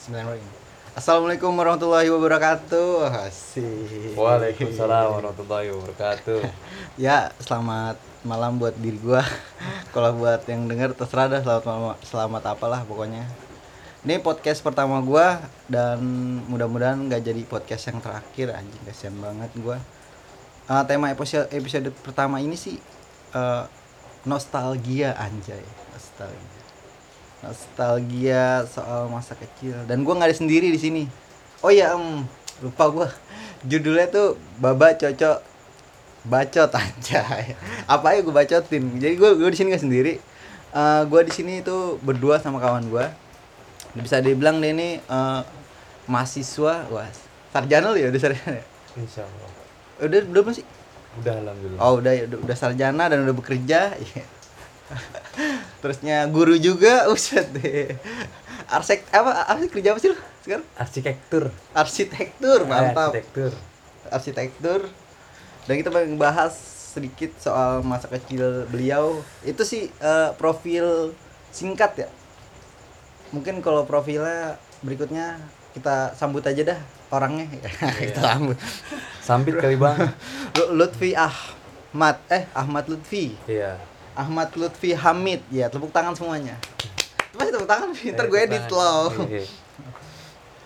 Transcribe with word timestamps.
Bismillahirrahmanirrahim. 0.00 0.96
Assalamualaikum 0.96 1.52
warahmatullahi 1.60 2.08
wabarakatuh. 2.08 3.12
Asik. 3.20 4.16
Waalaikumsalam 4.16 5.12
warahmatullahi 5.12 5.68
wabarakatuh. 5.76 6.40
Ya, 7.04 7.28
selamat 7.36 8.00
malam 8.24 8.56
buat 8.56 8.72
diri 8.80 8.96
gua. 8.96 9.20
Kalau 9.92 10.16
buat 10.16 10.40
yang 10.48 10.72
denger 10.72 10.96
terserah 10.96 11.28
dah 11.28 11.44
selamat 11.44 11.64
malam, 11.68 12.00
selamat 12.00 12.42
apalah 12.48 12.80
pokoknya. 12.88 13.28
Ini 14.00 14.24
podcast 14.24 14.64
pertama 14.64 15.04
gua 15.04 15.44
dan 15.68 16.00
mudah-mudahan 16.48 16.96
nggak 17.04 17.20
jadi 17.20 17.44
podcast 17.44 17.92
yang 17.92 18.00
terakhir 18.00 18.56
anjing 18.56 18.80
kasihan 18.88 19.20
banget 19.20 19.52
gua. 19.60 19.84
Eh, 20.64 20.82
tema 20.88 21.12
episode 21.12 21.52
episode 21.52 21.92
pertama 22.00 22.40
ini 22.40 22.56
sih 22.56 22.80
eh, 23.36 23.64
nostalgia 24.24 25.12
anjay, 25.20 25.60
nostalgia. 25.92 26.59
Nostalgia 27.40 28.64
soal 28.66 29.08
masa 29.08 29.32
kecil 29.34 29.74
dan 29.84 30.04
gua 30.04 30.16
nggak 30.16 30.30
ada 30.30 30.36
sendiri 30.36 30.68
di 30.68 30.76
sini. 30.76 31.02
Oh 31.60 31.68
ya, 31.68 31.92
em, 31.94 32.24
lupa 32.60 32.84
gua. 32.88 33.08
Judulnya 33.62 34.08
tuh 34.08 34.40
Baba 34.56 34.96
Cocok 34.96 35.50
bacot 36.20 36.68
anjay 36.76 37.56
apa 37.88 38.12
ya 38.12 38.20
gue 38.20 38.28
bacotin 38.28 39.00
jadi 39.00 39.16
gue 39.16 39.40
gue 39.40 39.48
di 39.48 39.56
sini 39.56 39.72
nggak 39.72 39.84
sendiri 39.88 40.14
Eh 40.70 41.02
gue 41.08 41.20
di 41.24 41.32
sini 41.32 41.64
tuh 41.64 41.96
berdua 42.04 42.36
sama 42.36 42.60
kawan 42.60 42.92
gue 42.92 43.08
bisa 43.96 44.20
dibilang 44.20 44.60
dia 44.60 44.70
ini 44.70 45.00
eh, 45.00 45.40
mahasiswa 46.04 46.86
wah 46.92 47.08
sarjana 47.50 47.96
ya 47.96 48.12
udah 48.12 48.20
sarjana 48.20 48.60
ya? 48.60 48.64
Insya 49.00 49.24
Allah. 49.24 49.48
udah 50.04 50.08
udah 50.12 50.20
belum 50.28 50.44
sih 50.52 50.66
Udah 51.24 51.34
alhamdulillah. 51.40 51.80
oh 51.80 51.92
udah 51.98 52.12
ya 52.12 52.24
udah, 52.28 52.38
udah 52.44 52.56
sarjana 52.56 53.04
dan 53.08 53.18
udah 53.24 53.34
bekerja 53.34 53.80
Iya. 53.96 54.24
terusnya 55.80 56.28
guru 56.28 56.54
juga 56.54 57.04
uset 57.12 57.48
deh. 57.50 57.96
Arsek 58.68 59.02
apa 59.10 59.44
apa 59.44 59.58
sih 59.58 59.68
kerja 59.68 59.90
apa 59.90 59.98
sih 59.98 60.08
lu 60.08 60.18
sekarang? 60.40 60.66
Arsitektur. 60.74 61.44
arsitektur 61.72 62.58
Eh, 62.60 62.68
mantap. 62.68 63.10
Arsitektur. 63.10 63.52
arsitektur. 64.08 64.80
Dan 65.64 65.74
kita 65.76 65.88
pengen 65.88 66.16
bahas 66.16 66.54
sedikit 66.90 67.30
soal 67.36 67.82
masa 67.82 68.06
kecil 68.06 68.66
beliau. 68.66 69.18
Itu 69.40 69.62
sih 69.62 69.90
eh, 69.90 70.30
profil 70.34 71.12
singkat 71.50 71.92
ya. 71.98 72.08
Mungkin 73.30 73.58
kalau 73.60 73.82
profilnya 73.84 74.58
berikutnya 74.80 75.38
kita 75.70 76.14
sambut 76.14 76.42
aja 76.42 76.74
dah 76.74 76.80
orangnya. 77.10 77.46
Kita 78.00 78.20
sambut. 78.24 78.58
Sambit 79.20 79.54
kali 79.54 79.74
bang. 79.74 79.98
Lu- 80.58 80.74
Lutfi 80.74 81.14
Ahmad 81.14 82.18
eh 82.26 82.46
Ahmad 82.50 82.86
Lutfi. 82.86 83.38
Iya. 83.46 83.78
Ahmad 84.12 84.50
Lutfi 84.52 84.90
Hamid 84.92 85.40
ya 85.48 85.66
tepuk 85.66 85.88
tangan 85.88 86.12
semuanya 86.12 86.58
Masih 87.32 87.52
tepuk 87.52 87.66
tangan 87.66 87.88
pinter 87.90 88.24
Eh, 88.24 88.28
gue 88.28 88.40
edit 88.40 88.64
tangan. 88.64 88.76
loh 88.76 89.06
Iya. 89.26 89.44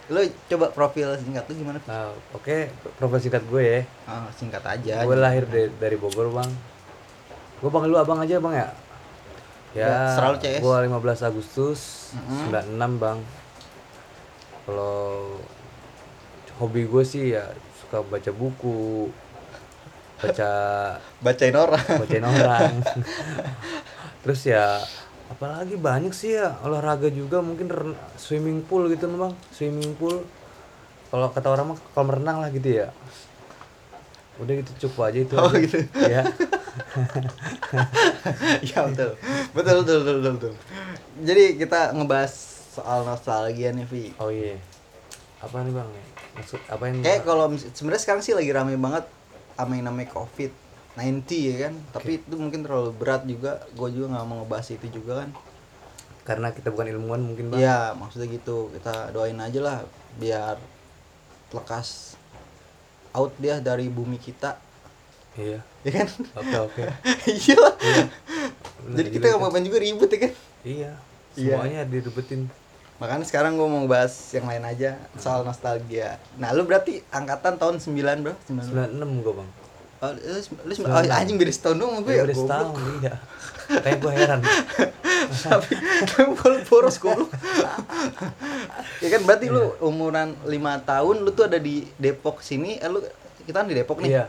lo 0.04 0.20
coba 0.46 0.66
profil 0.70 1.08
singkat 1.16 1.44
tuh 1.44 1.54
gimana 1.54 1.80
Nah, 1.82 2.12
oke, 2.30 2.68
profil 2.94 3.16
singkat 3.18 3.40
gue 3.42 3.62
ya. 3.62 3.80
Ah, 4.04 4.28
singkat 4.30 4.60
aja 4.60 5.00
Gue 5.00 5.16
lahir 5.16 5.44
de- 5.46 5.72
dari 5.74 5.96
Bogor 5.96 6.28
bang. 6.30 6.50
Gue 7.56 7.70
panggil 7.70 7.88
lu 7.88 7.96
abang 7.96 8.20
aja 8.20 8.36
bang 8.36 8.52
ya. 8.54 8.68
Ya, 9.72 9.88
Ya, 9.88 9.96
selalu, 10.12 10.36
CS. 10.38 10.60
gue 10.60 10.76
15 10.84 11.24
Agustus 11.24 11.80
Mm-mm. 12.12 12.52
96 12.52 12.92
bang. 12.94 13.18
Kalau 14.62 15.40
hobi 16.54 16.84
gue 16.84 17.00
sih 17.02 17.32
ya 17.32 17.48
suka 17.74 18.00
baca 18.02 18.30
buku, 18.30 19.08
baca 20.24 20.50
bacain 21.20 21.52
orang. 21.54 21.84
bacain 21.98 22.24
orang. 22.24 22.72
Terus 24.24 24.40
ya 24.44 24.80
apalagi 25.24 25.74
banyak 25.74 26.12
sih 26.12 26.36
ya 26.36 26.56
olahraga 26.60 27.08
juga 27.08 27.40
mungkin 27.40 27.66
swimming 28.14 28.60
pool 28.60 28.88
gitu 28.88 29.04
bang 29.06 29.32
swimming 29.50 29.92
pool. 29.94 30.24
Kalau 31.08 31.28
kata 31.28 31.48
orang 31.48 31.66
mah 31.70 31.78
kolam 31.92 32.10
renang 32.14 32.40
lah 32.40 32.48
gitu 32.48 32.80
ya. 32.80 32.88
Udah 34.34 34.54
gitu 34.58 34.88
cukup 34.88 35.08
aja 35.08 35.18
itu 35.20 35.34
Oh, 35.36 35.46
aja. 35.46 35.58
gitu. 35.60 35.78
ya 36.02 36.22
ya 38.66 38.78
betul. 38.84 39.10
betul 39.54 39.74
betul 39.82 39.96
betul 40.02 40.14
betul 40.18 40.32
betul. 40.34 40.52
Jadi 41.22 41.44
kita 41.56 41.94
ngebahas 41.94 42.32
soal 42.74 43.06
nostalgia 43.06 43.70
nih 43.70 43.86
Vi. 43.86 44.10
Oh 44.18 44.28
iya. 44.28 44.58
Apa 45.38 45.62
nih 45.62 45.70
bang? 45.70 45.86
Maksud 46.34 46.58
apa 46.66 46.82
yang 46.90 46.96
kayak 46.98 47.22
kalau 47.22 47.46
sebenarnya 47.54 48.02
sekarang 48.02 48.22
sih 48.22 48.34
lagi 48.34 48.50
rame 48.50 48.74
banget 48.74 49.04
sama 49.54 49.78
yang 49.78 49.86
namanya 49.90 50.10
covid 50.12 50.50
90 50.94 51.50
ya 51.50 51.56
kan? 51.68 51.74
Tapi 51.90 52.22
itu 52.22 52.34
mungkin 52.38 52.62
terlalu 52.62 52.90
berat 52.94 53.26
juga. 53.26 53.66
Gue 53.74 53.90
juga 53.90 54.14
nggak 54.14 54.24
mau 54.26 54.36
ngebahas 54.42 54.68
itu 54.70 54.86
juga 54.90 55.26
kan. 55.26 55.30
Karena 56.24 56.48
kita 56.54 56.70
bukan 56.70 56.86
ilmuwan 56.94 57.22
mungkin 57.22 57.50
bang. 57.50 57.60
Iya 57.62 57.80
maksudnya 57.98 58.30
gitu. 58.30 58.70
Kita 58.74 59.10
doain 59.10 59.38
aja 59.38 59.60
lah 59.60 59.78
biar 60.18 60.56
lekas 61.50 62.14
out 63.14 63.34
dia 63.42 63.58
dari 63.58 63.90
bumi 63.90 64.18
kita. 64.22 64.58
Iya. 65.34 65.62
Ya 65.82 65.90
kan? 65.90 66.08
Oke 66.38 66.56
oke. 66.62 66.82
Iya 67.28 67.60
Bener 68.84 68.96
jadi 69.00 69.08
kita 69.16 69.24
nggak 69.34 69.40
mau 69.40 69.60
juga 69.64 69.78
ribut 69.80 70.08
ya 70.12 70.18
kan? 70.28 70.32
Iya. 70.62 70.92
Iya. 71.34 71.58
semuanya 71.58 71.82
direbetin 71.82 72.46
Makanya 73.04 73.28
sekarang 73.28 73.60
gue 73.60 73.68
mau 73.68 73.84
bahas 73.84 74.16
yang 74.32 74.48
lain 74.48 74.64
aja 74.64 74.96
soal 75.20 75.44
nostalgia. 75.44 76.16
Nah, 76.40 76.56
lu 76.56 76.64
berarti 76.64 77.04
angkatan 77.12 77.60
tahun 77.60 77.76
9, 77.76 78.24
Bro? 78.24 78.32
9. 78.48 78.96
96 78.96 79.20
gue 79.20 79.34
bang 79.36 79.50
Oh, 80.04 80.12
lu, 80.12 80.40
lu 80.68 80.72
oh, 80.84 81.00
anjing 81.00 81.40
beda 81.40 81.52
setahun 81.52 81.80
dong 81.80 81.96
sama 81.96 82.00
gue 82.04 82.12
ya. 82.12 82.24
Beda 82.28 82.36
setahun 82.36 82.76
iya 83.00 83.14
kayak 83.64 83.98
gue 84.04 84.12
heran 84.12 84.40
Tapi 85.48 85.72
kalau 86.36 86.58
boros 86.68 86.96
goblok. 87.00 87.32
ya 89.00 89.08
kan 89.08 89.20
berarti 89.24 89.48
lu 89.48 89.72
umuran 89.80 90.36
5 90.44 90.52
tahun 90.84 91.16
lu 91.24 91.30
tuh 91.32 91.48
ada 91.48 91.56
di 91.56 91.88
Depok 91.96 92.44
sini. 92.44 92.76
Eh, 92.76 92.88
lu 92.92 93.00
kita 93.48 93.64
kan 93.64 93.68
di 93.68 93.76
Depok 93.76 94.04
nih. 94.04 94.20
iya 94.20 94.24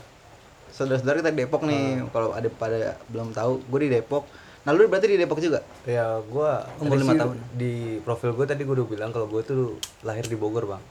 Saudara-saudara 0.72 1.19
kita 1.19 1.31
di 1.35 1.40
Depok 1.44 1.68
nih. 1.68 2.08
Kalau 2.16 2.31
ada 2.31 2.47
pada 2.47 2.96
belum 3.12 3.35
tahu, 3.35 3.59
gue 3.68 3.80
di 3.88 3.90
Depok. 4.00 4.24
Nah, 4.66 4.74
lu 4.74 4.90
berarti 4.90 5.14
di 5.14 5.18
Depok 5.22 5.38
juga? 5.38 5.62
Ya, 5.86 6.18
gua 6.26 6.66
Umur 6.81 6.98
lima 6.98 7.14
tahun. 7.14 7.38
Di 7.53 8.02
profil 8.02 8.34
gue 8.34 8.46
tadi 8.50 8.66
gue 8.66 8.74
udah 8.74 8.88
bilang 8.90 9.14
kalau 9.14 9.30
gue 9.30 9.46
tuh 9.46 9.78
lahir 10.02 10.26
di 10.26 10.34
Bogor, 10.34 10.66
Bang. 10.66 10.81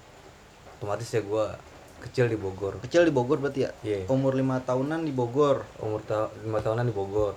Otomatis 0.79 1.11
ya 1.11 1.27
gua 1.27 1.59
kecil 1.99 2.31
di 2.31 2.39
Bogor. 2.39 2.79
Kecil 2.87 3.03
di 3.03 3.11
Bogor 3.11 3.43
berarti 3.43 3.67
ya? 3.67 3.71
Iya. 3.83 4.07
Umur 4.07 4.39
5 4.39 4.63
tahunan 4.63 5.03
di 5.03 5.11
Bogor. 5.11 5.67
Umur 5.83 6.07
ta 6.07 6.31
5 6.31 6.55
tahunan 6.55 6.87
di 6.87 6.95
Bogor. 6.95 7.35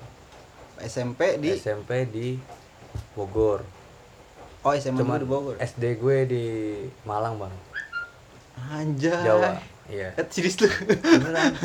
SMP 0.77 1.41
di 1.41 1.57
SMP 1.57 2.05
di 2.05 2.37
Bogor. 3.17 3.65
Oh, 4.61 4.77
SMA 4.77 5.01
Cuman 5.01 5.17
di 5.17 5.25
Bogor. 5.25 5.55
SD 5.57 5.97
gue 5.97 6.17
di 6.29 6.43
Malang, 7.01 7.41
Bang. 7.41 7.53
Anjay. 8.69 9.25
Jawa. 9.25 9.57
Iya. 9.89 10.13
Eh, 10.19 10.25
serius 10.29 10.59
lu? 10.59 10.67
Beneran. 10.67 11.55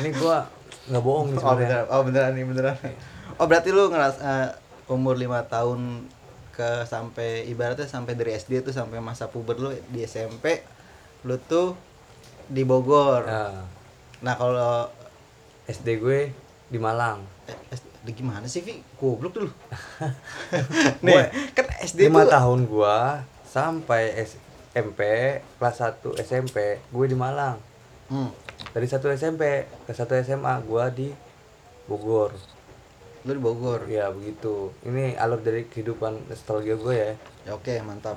Ini 0.00 0.10
gua 0.16 0.48
nggak 0.88 1.02
bohong 1.04 1.26
nih 1.28 1.36
Oh 1.36 1.40
sebenarnya. 1.44 1.60
beneran, 1.60 1.84
oh 1.92 2.00
beneran 2.00 2.30
nih 2.32 2.44
beneran. 2.48 2.76
Oh 3.38 3.46
berarti 3.46 3.70
lu 3.70 3.86
ngeras 3.90 4.18
eh, 4.18 4.48
umur 4.90 5.14
lima 5.14 5.46
tahun 5.46 6.06
ke 6.50 6.82
sampai 6.90 7.46
ibaratnya 7.46 7.86
sampai 7.86 8.18
dari 8.18 8.34
SD 8.34 8.66
tuh 8.66 8.74
sampai 8.74 8.98
masa 8.98 9.30
puber 9.30 9.54
lu 9.54 9.70
di 9.94 10.02
SMP 10.02 10.66
lu 11.22 11.38
tuh 11.38 11.78
di 12.50 12.66
Bogor. 12.66 13.22
Nah, 13.26 13.62
Nah 14.18 14.34
kalau 14.34 14.90
SD 15.70 16.02
gue 16.02 16.34
di 16.66 16.78
Malang. 16.82 17.22
eh, 17.46 17.54
SD 17.70 18.18
gimana 18.18 18.50
sih 18.50 18.66
Vi? 18.66 18.82
Goblok 18.98 19.38
dulu. 19.38 19.50
Nih, 21.06 21.30
kan 21.54 21.66
SD 21.78 22.10
lima 22.10 22.26
tuh 22.26 22.34
tahun 22.34 22.60
gua 22.66 23.22
sampai 23.46 24.18
SMP 24.18 25.00
kelas 25.56 25.76
1 25.80 26.02
SMP 26.20 26.82
gue 26.90 27.06
di 27.08 27.16
Malang 27.16 27.56
Hmm, 28.08 28.32
dari 28.72 28.88
satu 28.88 29.12
SMP 29.12 29.68
ke 29.84 29.92
satu 29.92 30.16
SMA 30.16 30.64
gua 30.64 30.88
di 30.88 31.12
Bogor 31.84 32.32
lu 33.28 33.34
di 33.34 33.42
Bogor. 33.42 33.80
ya 33.86 34.08
begitu 34.08 34.72
ini 34.82 35.12
alur 35.14 35.38
dari 35.38 35.62
kehidupan 35.62 36.26
nostalgia 36.26 36.74
gue 36.74 36.96
ya 36.96 37.12
Ya 37.44 37.52
oke, 37.52 37.70
mantap. 37.80 38.16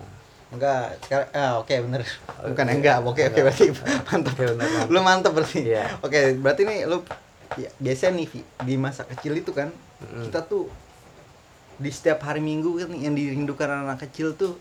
Enggak, 0.50 1.00
sekarang 1.02 1.28
ah 1.31 1.56
oke 1.58 1.72
bener. 1.72 2.04
Bukan 2.44 2.66
Oke. 2.66 2.74
enggak, 2.74 2.98
oke 3.02 3.22
oke 3.25 3.40
berarti 3.42 3.66
mantap. 4.08 4.34
Bener, 4.36 4.56
mantap. 4.58 4.88
Lu 4.88 5.00
mantap 5.00 5.31
berarti. 5.34 5.60
Iya. 5.66 5.88
Oke, 6.00 6.36
berarti 6.36 6.62
nih 6.63 6.80
lu 6.84 7.00
ya, 7.56 7.72
biasanya 7.78 8.12
nih 8.18 8.28
di 8.62 8.75
masa 8.75 9.04
kecil 9.06 9.36
itu 9.38 9.52
kan 9.52 9.72
Mm-mm. 10.02 10.28
kita 10.28 10.44
tuh 10.44 10.68
di 11.75 11.88
setiap 11.88 12.19
hari 12.22 12.40
Minggu 12.40 12.75
kan 12.78 12.92
yang 12.94 13.12
dirindukan 13.12 13.68
anak 13.80 14.04
kecil 14.04 14.31
tuh 14.34 14.60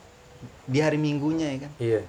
di 0.64 0.78
hari 0.78 0.94
Minggunya 0.96 1.50
ya 1.50 1.58
kan. 1.60 1.72
iya 1.78 2.00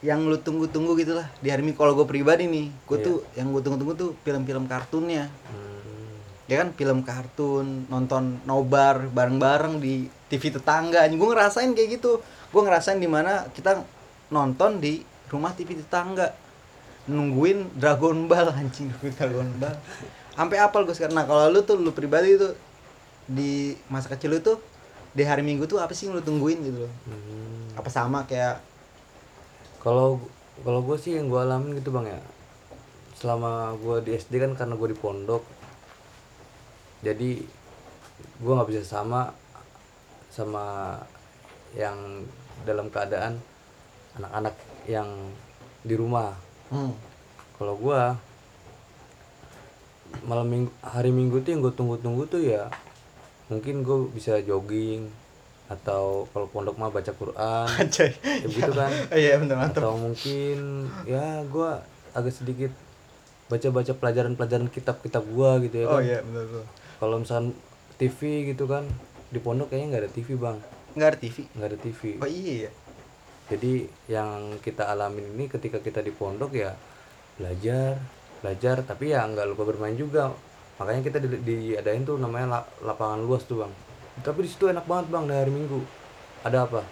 Yang 0.00 0.20
lu 0.24 0.36
tunggu-tunggu 0.36 0.94
gitu 0.96 1.14
lah 1.14 1.26
di 1.38 1.50
hari 1.50 1.62
Minggu 1.62 1.74
kalau 1.76 1.94
gue 1.94 2.02
pribadi 2.04 2.46
nih, 2.46 2.70
gue 2.70 2.96
Iya. 2.96 3.04
tuh 3.04 3.16
yang 3.34 3.50
gue 3.50 3.58
tunggu-tunggu 3.60 3.94
tuh 3.94 4.10
film-film 4.22 4.66
kartunnya. 4.66 5.26
Hmm, 5.46 5.81
Ya 6.50 6.58
kan 6.62 6.74
film 6.74 7.06
kartun, 7.06 7.86
nonton 7.86 8.42
nobar 8.44 9.06
bareng-bareng 9.08 9.78
di 9.78 10.10
TV 10.26 10.50
tetangga. 10.50 11.06
Gue 11.12 11.28
ngerasain 11.30 11.70
kayak 11.72 12.02
gitu. 12.02 12.18
Gue 12.50 12.62
ngerasain 12.66 12.98
di 12.98 13.06
mana 13.06 13.46
kita 13.54 13.82
nonton 14.32 14.82
di 14.82 15.06
rumah 15.30 15.54
TV 15.54 15.78
tetangga. 15.78 16.34
Nungguin 17.06 17.78
Dragon 17.78 18.26
Ball 18.26 18.50
anjing 18.58 18.90
nungguin 18.90 19.14
Dragon 19.14 19.48
Ball. 19.58 19.76
Sampai 20.34 20.58
apal 20.58 20.82
gue 20.82 20.94
sekarang. 20.96 21.14
Nah, 21.14 21.26
kalau 21.28 21.46
lu 21.52 21.62
tuh 21.62 21.78
lu 21.78 21.94
pribadi 21.94 22.34
tuh 22.34 22.54
di 23.28 23.78
masa 23.86 24.10
kecil 24.10 24.34
lu 24.34 24.40
tuh 24.42 24.58
di 25.12 25.22
hari 25.22 25.44
Minggu 25.44 25.68
tuh 25.68 25.78
apa 25.78 25.92
sih 25.94 26.08
yang 26.08 26.18
lu 26.18 26.24
tungguin 26.24 26.58
gitu 26.64 26.88
loh? 26.88 26.92
hmm. 27.06 27.78
Apa 27.78 27.88
sama 27.92 28.24
kayak 28.24 28.64
Kalau 29.82 30.22
kalau 30.62 30.80
gue 30.84 30.96
sih 31.00 31.18
yang 31.18 31.26
gue 31.26 31.40
alamin 31.42 31.74
gitu 31.80 31.90
bang 31.90 32.06
ya, 32.06 32.20
selama 33.18 33.74
gue 33.82 33.96
di 34.06 34.10
SD 34.14 34.38
kan 34.38 34.52
karena 34.54 34.74
gue 34.78 34.88
di 34.94 34.98
pondok, 34.98 35.42
jadi 37.02 37.30
gue 38.38 38.52
nggak 38.52 38.70
bisa 38.70 38.82
sama 38.84 39.34
sama 40.28 40.96
yang 41.72 42.22
dalam 42.62 42.88
keadaan 42.88 43.36
anak-anak 44.14 44.54
yang 44.86 45.08
di 45.82 45.94
rumah. 45.94 46.30
hmm, 46.68 46.92
Kalau 47.54 47.74
gue 47.76 48.00
malam 50.22 50.46
minggu 50.46 50.70
hari 50.80 51.10
minggu 51.10 51.40
tuh 51.40 51.50
yang 51.50 51.60
gue 51.60 51.72
tunggu-tunggu 51.72 52.22
tuh 52.26 52.40
ya 52.40 52.68
mungkin 53.48 53.80
gue 53.80 54.12
bisa 54.12 54.38
jogging 54.40 55.08
atau 55.66 56.28
kalau 56.28 56.46
pondok 56.46 56.76
mah 56.76 56.92
baca 56.92 57.08
Quran 57.10 57.66
anjay. 57.80 58.12
ya 58.20 58.46
gitu 58.46 58.72
kan 58.72 58.92
Iya 59.16 59.40
bener 59.40 59.56
mantap. 59.56 59.80
atau 59.80 59.96
mungkin 59.96 60.58
ya 61.02 61.40
gua 61.48 61.80
agak 62.12 62.34
sedikit 62.34 62.72
baca-baca 63.48 63.92
pelajaran-pelajaran 63.92 64.68
kitab-kitab 64.68 65.24
gua 65.26 65.56
gitu 65.58 65.80
ya 65.80 65.86
Oh 65.88 65.96
kan 65.96 66.04
iya 66.04 66.18
bener 66.20 66.44
tuh. 66.46 66.64
Kalau 67.02 67.18
misalkan 67.18 67.50
TV 67.98 68.46
gitu 68.54 68.70
kan 68.70 68.86
di 69.34 69.42
pondok 69.42 69.74
kayaknya 69.74 69.86
nggak 69.90 70.02
ada 70.06 70.12
TV 70.14 70.28
bang. 70.38 70.58
Enggak 70.94 71.08
ada 71.10 71.18
TV. 71.18 71.36
nggak 71.50 71.68
ada 71.74 71.78
TV 71.82 72.00
Oh 72.22 72.30
iya. 72.30 72.54
Ya. 72.68 72.72
jadi 73.50 73.72
yang 74.06 74.62
kita 74.62 74.86
alamin 74.86 75.34
ini 75.34 75.50
ketika 75.50 75.82
kita 75.82 75.98
di 75.98 76.14
pondok 76.14 76.54
ya 76.54 76.78
belajar 77.36 77.98
belajar 78.38 78.86
tapi 78.86 79.10
ya 79.10 79.26
nggak 79.26 79.50
lupa 79.50 79.66
bermain 79.66 79.98
juga. 79.98 80.30
Makanya 80.78 81.02
kita 81.02 81.18
di, 81.18 81.42
diadain 81.42 82.06
tuh 82.06 82.22
namanya 82.22 82.62
la- 82.62 82.70
lapangan 82.86 83.18
luas 83.18 83.42
tuh 83.50 83.66
bang. 83.66 83.72
Tapi 84.22 84.46
di 84.46 84.48
situ 84.54 84.70
enak 84.70 84.86
banget 84.86 85.10
bang 85.10 85.26
dari 85.26 85.42
hari 85.42 85.52
minggu. 85.58 85.82
Ada 86.46 86.70
apa? 86.70 86.86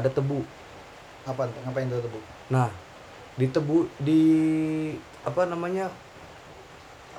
Ada 0.00 0.08
tebu. 0.08 0.40
Apa 1.28 1.44
ngapain 1.68 1.92
tuh 1.92 2.00
tuh, 2.00 2.08
Bu? 2.08 2.20
Nah, 2.48 2.72
di 3.36 3.46
tebu 3.52 3.84
di 4.00 4.22
apa 5.20 5.44
namanya 5.44 5.92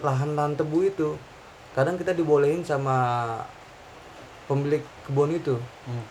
lahan-lahan 0.01 0.57
tebu 0.57 0.81
itu 0.81 1.09
kadang 1.71 1.95
kita 1.95 2.11
dibolehin 2.11 2.61
sama 2.61 2.97
pemilik 4.45 4.83
kebun 5.03 5.31
itu. 5.31 5.55
Hmm. 5.85 6.05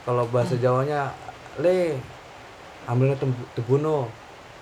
Kalau 0.00 0.24
bahasa 0.28 0.56
Jawanya, 0.56 1.12
le 1.60 2.00
ambilnya 2.84 3.16
tebu, 3.16 3.36
tebu 3.52 3.74
no. 3.76 4.08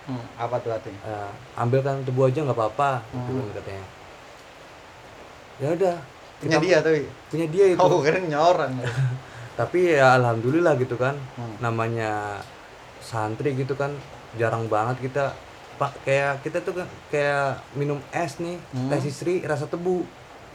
Hmm, 0.05 0.25
apa 0.35 0.57
tuh 0.59 0.73
artinya? 0.73 0.99
Eh, 1.05 1.31
ambilkan 1.55 2.01
tebu 2.03 2.27
aja 2.27 2.41
nggak 2.41 2.57
apa-apa, 2.57 3.05
gitu 3.07 3.31
Hmm. 3.31 3.39
kan 3.45 3.49
katanya. 3.57 3.85
Ya 5.59 5.69
udah, 5.75 5.97
Punya 6.39 6.59
dia 6.59 6.77
tuh. 6.81 6.95
punya 7.29 7.47
dia 7.47 7.65
itu. 7.75 7.79
Oh, 7.79 7.99
keren 8.01 8.27
nyorang. 8.27 8.73
Tapi 9.59 9.95
ya 9.95 10.15
alhamdulillah 10.17 10.75
gitu 10.79 10.95
kan. 10.95 11.15
Hmm. 11.35 11.55
namanya 11.59 12.39
santri 12.99 13.55
gitu 13.55 13.73
kan 13.75 13.91
jarang 14.37 14.67
banget 14.69 15.01
kita 15.01 15.33
pak 15.79 15.95
kayak 16.03 16.43
kita 16.43 16.59
tuh 16.61 16.75
kan 16.75 16.87
kayak 17.09 17.63
minum 17.73 18.03
es 18.11 18.37
nih 18.37 18.59
Hmm. 18.69 18.91
teh 18.91 19.01
sisri 19.01 19.41
rasa 19.41 19.65
tebu 19.65 20.03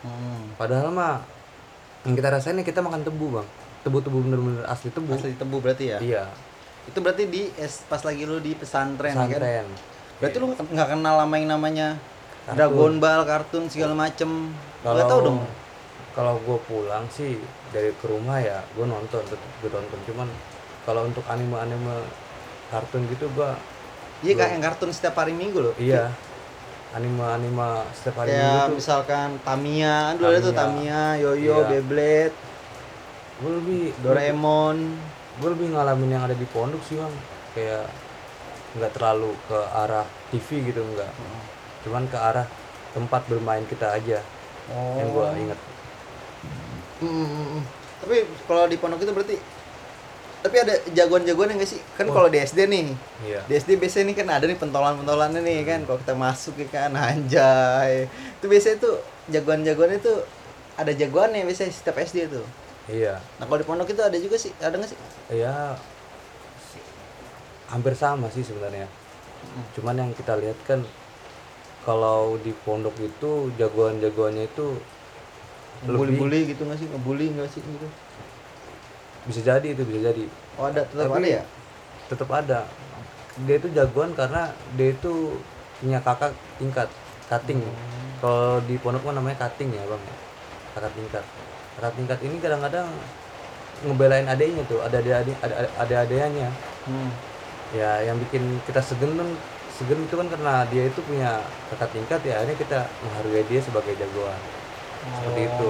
Hmm. 0.04 0.52
padahal 0.54 0.92
mah 0.92 1.24
yang 2.04 2.14
kita 2.14 2.28
rasain 2.30 2.60
kita 2.60 2.84
makan 2.84 3.02
tebu 3.02 3.31
bang 3.34 3.48
tebu-tebu 3.81 4.18
bener-bener 4.22 4.64
asli 4.66 4.92
tebu 4.92 5.12
Asli 5.12 5.31
tebu 5.34 5.58
berarti 5.58 5.86
ya? 5.90 6.00
iya 6.00 6.25
Itu 6.84 7.00
berarti 7.00 7.24
di 7.25 7.48
es 7.56 7.80
pas 7.81 8.00
lagi 8.00 8.24
lu 8.24 8.38
di 8.38 8.52
pesantren, 8.54 9.16
kan? 9.16 9.24
pesantren 9.24 9.68
Berarti 10.20 10.36
lu 10.38 10.46
nggak 10.52 10.90
kenal 10.90 11.16
sama 11.18 11.34
yang 11.34 11.48
namanya 11.50 11.88
Kartun. 12.44 12.56
Dragon 12.60 12.94
Ball, 13.00 13.22
kartun 13.24 13.64
segala 13.72 13.96
macem. 13.98 14.52
Gak 14.84 14.92
kalau 14.92 15.08
tau 15.08 15.19
dong. 15.24 15.40
kalau 16.12 16.34
gue 16.38 16.60
pulang 16.68 17.08
sih 17.08 17.40
dari 17.72 17.96
ke 17.96 18.06
rumah 18.06 18.38
ya 18.38 18.60
gue 18.69 18.84
nonton 18.84 19.24
gue 19.26 19.69
tonton 19.72 20.00
cuman 20.06 20.28
kalau 20.84 21.08
untuk 21.08 21.24
anime-anime 21.26 22.04
kartun 22.68 23.08
gitu 23.08 23.31
gua 23.31 23.56
Iya 24.24 24.34
kayak 24.34 24.52
yang 24.52 24.64
kartun 24.64 24.90
setiap 24.90 25.16
hari 25.16 25.31
minggu 25.31 25.60
loh. 25.60 25.75
iya 25.75 26.10
anime-anime 26.92 27.84
setiap 27.92 28.22
hari 28.22 28.31
Kayak 28.31 28.46
minggu 28.46 28.62
tuh 28.64 28.78
misalkan 28.78 29.30
Tamiya, 29.42 29.98
dulu 30.14 30.30
ada 30.30 30.40
tuh 30.40 30.54
Tamiya, 30.54 31.04
Yoyo, 31.18 31.36
Iya. 31.36 31.68
Beyblade, 31.68 32.36
gue 33.36 33.52
lebih 33.52 33.81
Doraemon. 34.00 34.78
gue 35.34 35.50
lebih 35.50 35.68
ngalamin 35.74 36.10
yang 36.12 36.24
ada 36.24 36.34
di 36.34 36.46
pondok 36.46 36.78
sih 36.84 36.94
bang 36.94 37.10
kayak 37.52 37.90
nggak 38.74 38.92
terlalu 38.94 39.34
ke 39.44 39.60
arah 39.74 40.06
TV 40.30 40.62
gitu 40.64 40.80
enggak 40.80 41.10
cuman 41.81 42.06
ke 42.06 42.14
arah 42.16 42.46
tempat 42.92 43.22
bermain 43.26 43.66
kita 43.66 43.92
aja 43.92 44.22
Oh. 44.64 44.96
yang 44.96 45.10
gue 45.10 45.26
inget 45.44 45.60
Hmm, 47.02 47.10
hmm, 47.10 47.28
hmm. 47.50 47.64
Tapi 48.00 48.16
kalau 48.46 48.64
di 48.64 48.78
pondok 48.78 49.00
itu 49.00 49.12
berarti 49.12 49.36
tapi 50.44 50.60
ada 50.60 50.75
jagoan-jagoan 50.92 51.56
enggak 51.56 51.72
sih? 51.72 51.81
Kan 51.95 52.12
kalau 52.12 52.28
di 52.28 52.36
SD 52.36 52.68
nih, 52.68 52.92
iya. 53.24 53.40
Di 53.48 53.56
SD 53.56 53.80
biasanya 53.80 54.12
nih 54.12 54.16
kan 54.19 54.28
ada 54.28 54.44
nih 54.44 54.60
pentolan-pentolannya 54.60 55.40
nih 55.40 55.63
kan. 55.63 55.80
Kalau 55.88 56.00
kita 56.04 56.13
masuk 56.19 56.60
ya 56.60 56.68
kan 56.68 56.92
anjay. 57.07 58.12
Itu 58.12 58.51
biasanya 58.51 58.78
tuh 58.84 59.00
jagoan-jagoan 59.31 59.95
itu 59.95 60.12
ada 60.75 60.92
jagoannya 60.92 61.48
biasanya 61.48 61.72
setiap 61.72 61.95
SD 61.95 62.28
tuh. 62.28 62.44
Iya. 62.92 63.24
Nah 63.40 63.48
kalau 63.48 63.60
di 63.63 63.68
pondok 63.72 63.88
itu 63.95 64.04
ada 64.04 64.18
juga 64.19 64.36
sih. 64.36 64.51
Ada 64.60 64.75
nggak 64.75 64.90
sih? 64.92 65.00
Iya. 65.31 65.80
Hampir 67.72 67.95
sama 67.95 68.28
sih 68.28 68.44
sebenarnya. 68.44 68.92
Cuman 69.80 69.95
yang 69.95 70.12
kita 70.12 70.36
lihat 70.36 70.60
kan 70.68 70.84
kalau 71.88 72.36
di 72.44 72.51
pondok 72.68 73.00
itu 73.00 73.48
jagoan-jagoannya 73.56 74.51
itu 74.51 74.75
bully-bully 75.88 76.51
gitu 76.51 76.68
nggak 76.68 76.84
sih? 76.84 76.88
Ngebully 76.92 77.31
nggak 77.31 77.48
sih 77.48 77.63
gitu 77.63 77.88
bisa 79.28 79.40
jadi 79.40 79.68
itu 79.72 79.84
bisa 79.88 80.00
jadi. 80.12 80.25
Oh 80.60 80.68
ada? 80.68 80.84
Tetap 80.88 81.08
Tapi 81.10 81.20
ada 81.24 81.30
ya? 81.30 81.44
tetap 82.12 82.30
ada. 82.30 82.60
Dia 83.48 83.56
itu 83.58 83.68
jagoan 83.74 84.12
karena 84.14 84.52
dia 84.78 84.94
itu 84.94 85.40
punya 85.81 86.00
kakak 86.04 86.31
tingkat 86.60 86.90
cutting. 87.31 87.60
Kalau 88.22 88.62
di 88.64 88.75
pondok 88.80 89.04
kan 89.04 89.20
namanya 89.20 89.48
cutting 89.48 89.74
ya 89.74 89.84
bang? 89.84 90.04
Kakak 90.78 90.92
tingkat. 90.96 91.24
Kakak 91.80 91.94
tingkat 91.98 92.20
ini 92.22 92.36
kadang-kadang 92.38 92.88
ngebelain 93.84 94.28
adiknya 94.30 94.64
tuh 94.70 94.80
ada 94.80 95.02
ada 95.02 95.20
ada 95.76 95.96
ada 96.08 96.16
hmm. 96.88 97.10
ya 97.76 98.00
yang 98.08 98.16
bikin 98.16 98.64
kita 98.64 98.80
segen 98.80 99.12
kan 99.19 99.28
segen 99.76 100.08
itu 100.08 100.16
kan 100.16 100.30
karena 100.31 100.64
dia 100.72 100.88
itu 100.88 101.04
punya 101.04 101.44
kakak 101.74 101.92
tingkat 101.92 102.22
ya 102.24 102.40
akhirnya 102.40 102.58
kita 102.64 102.80
menghargai 103.04 103.44
dia 103.50 103.60
sebagai 103.60 103.94
jagoan. 103.98 104.40
Seperti 105.04 105.42
itu. 105.52 105.69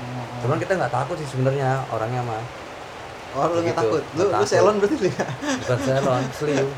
Hmm. 0.00 0.24
cuman 0.40 0.56
kita 0.56 0.72
nggak 0.80 0.92
takut 0.92 1.16
sih 1.20 1.28
sebenarnya 1.28 1.84
orangnya 1.92 2.24
mah 2.24 2.40
oh 3.36 3.46
lu 3.50 3.60
Gitu, 3.62 3.76
takut? 3.76 4.02
Lu 4.18 4.24
lu 4.30 4.46
selon 4.46 4.74
berarti 4.82 4.96
lu 4.98 5.06
ya? 5.10 5.26
Bukan 5.62 5.78
selon 5.86 6.22
seliu 6.34 6.68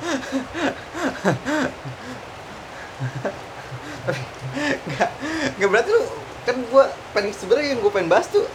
nggak 4.63 5.11
nggak 5.59 5.71
berarti 5.71 5.91
lu 5.95 6.03
kan 6.43 6.57
gua 6.71 6.85
pengen 7.15 7.33
sebenarnya 7.35 7.69
yang 7.75 7.81
gua 7.81 7.93
pengen 7.95 8.11
bahas 8.11 8.27
tuh 8.31 8.47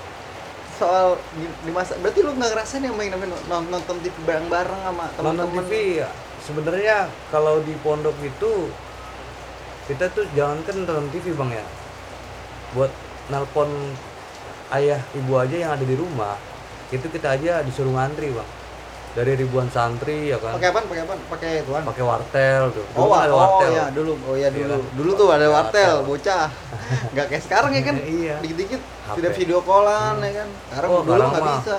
soal 0.77 1.17
di, 1.33 1.47
di 1.65 1.71
masa 1.73 1.97
berarti 1.97 2.19
lu 2.21 2.31
nggak 2.37 2.49
ngerasain 2.53 2.83
yang 2.85 2.93
main 2.93 3.09
nonton, 3.09 3.63
nonton 3.71 3.97
TV 4.03 4.13
bareng-bareng 4.27 4.81
sama 4.83 5.05
nonton 5.17 5.17
teman-teman 5.17 5.65
TV 5.65 6.03
ya. 6.03 6.09
Sebenarnya 6.43 6.97
kalau 7.33 7.59
di 7.65 7.73
pondok 7.81 8.15
itu 8.23 8.71
kita 9.89 10.11
tuh 10.11 10.27
jangan 10.37 10.61
kan 10.67 10.75
nonton 10.85 11.07
TV 11.09 11.33
bang 11.33 11.63
ya. 11.63 11.65
Buat 12.75 12.91
nelpon 13.31 13.71
ayah 14.75 14.99
ibu 15.15 15.33
aja 15.39 15.55
yang 15.55 15.71
ada 15.73 15.85
di 15.87 15.95
rumah 15.95 16.35
itu 16.89 17.07
kita 17.07 17.27
aja 17.31 17.59
disuruh 17.61 17.91
ngantri 17.91 18.31
bang 18.31 18.49
dari 19.11 19.33
ribuan 19.33 19.65
santri 19.67 20.29
ya 20.29 20.37
kan? 20.37 20.53
Pakai 20.55 20.69
apa 20.69 20.79
pakai 20.85 21.01
apa? 21.01 21.13
Pakai 21.27 21.51
tuan 21.63 21.81
pakai 21.83 22.03
wartel 22.05 22.63
tuh. 22.69 22.85
Oh, 22.93 23.01
Dulu 23.01 23.09
kan 23.09 23.19
ada 23.19 23.33
oh 23.33 23.39
wartel. 23.39 23.69
ya 23.73 23.85
dulu, 23.89 24.11
oh 24.21 24.35
ya 24.35 24.39
Iya 24.39 24.49
dulu, 24.53 24.75
kan? 24.77 24.93
dulu 24.93 25.11
tuh 25.11 25.27
ada 25.27 25.45
wartel, 25.49 25.93
Wartel. 25.97 26.05
bocah, 26.05 26.45
nggak 27.11 27.25
kayak 27.27 27.43
sekarang 27.43 27.71
ya 27.71 27.81
kan, 27.81 27.95
Iya. 27.97 28.35
dikit-dikit 28.39 28.77
HP. 28.77 29.15
tidak 29.17 29.31
video 29.33 29.57
callan 29.59 30.15
ya 30.19 30.31
kan, 30.37 30.47
sekarang 30.69 30.89
Oh, 30.89 31.01
dulu 31.01 31.17
nggak 31.23 31.43
bisa. 31.57 31.75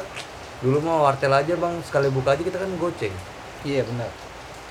dulu 0.59 0.77
mau 0.83 0.99
wartel 1.01 1.31
aja 1.33 1.55
bang. 1.55 1.75
Sekali 1.81 2.07
buka 2.11 2.35
aja 2.35 2.43
kita 2.43 2.59
kan 2.59 2.71
goceng. 2.75 3.15
Iya 3.63 3.83
benar, 3.87 4.11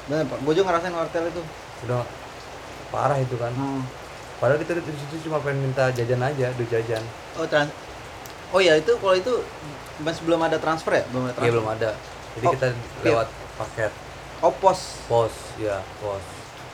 benar 0.05 0.23
pak, 0.27 0.37
gue 0.37 0.53
juga 0.53 0.65
ngerasain 0.67 0.91
wartel 0.93 1.23
itu. 1.25 1.41
udah 1.79 2.03
parah 2.89 3.17
itu 3.17 3.35
kan. 3.35 3.53
Hmm. 3.53 3.81
padahal 4.37 4.59
kita 4.59 4.77
di 4.77 4.91
situ 4.91 5.25
cuma 5.25 5.39
pengen 5.39 5.63
minta 5.63 5.87
jajan 5.89 6.19
aja 6.19 6.51
duit 6.53 6.67
jajan. 6.67 7.01
Oh 7.33 7.47
trans, 7.47 7.71
oh 8.49 8.59
ya 8.59 8.73
itu 8.75 8.91
kalau 8.95 9.13
itu 9.13 9.33
masih 9.97 10.21
belum 10.23 10.41
ada 10.41 10.57
transfer 10.57 10.93
ya, 10.93 11.03
belum 11.09 11.23
ada 11.23 11.31
Iya 11.31 11.35
transfer. 11.35 11.53
belum 11.53 11.67
ada. 11.69 11.89
Jadi 12.33 12.45
Oh, 12.45 12.51
kita 12.53 12.67
iya. 12.67 13.03
lewat 13.03 13.27
paket 13.57 13.91
Oh 14.37 14.53
pos, 14.53 14.79
pos, 15.05 15.33
ya 15.57 15.81
pos. 15.97 16.21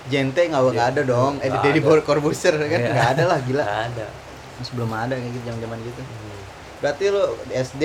jente 0.03 0.41
nggak 0.43 0.59
nggak 0.61 0.75
Iya, 0.75 0.91
ada 0.91 1.01
dong, 1.01 1.39
eh 1.39 1.47
Deddy 1.47 1.79
Corbuzier 2.01 2.51
kan 2.53 2.67
Iya. 2.75 2.91
nggak 2.91 3.09
ada 3.15 3.23
lah 3.25 3.39
gila, 3.39 3.63
Nggak 3.63 3.79
ada. 3.89 4.07
masih 4.53 4.73
belum 4.75 4.91
ada 4.91 5.13
kayak 5.15 5.31
gitu 5.31 5.45
zaman-zaman 5.47 5.79
gitu. 5.81 6.01
Hmm. 6.01 6.41
Berarti 6.77 7.03
lu 7.07 7.23
di 7.41 7.53
SD, 7.55 7.83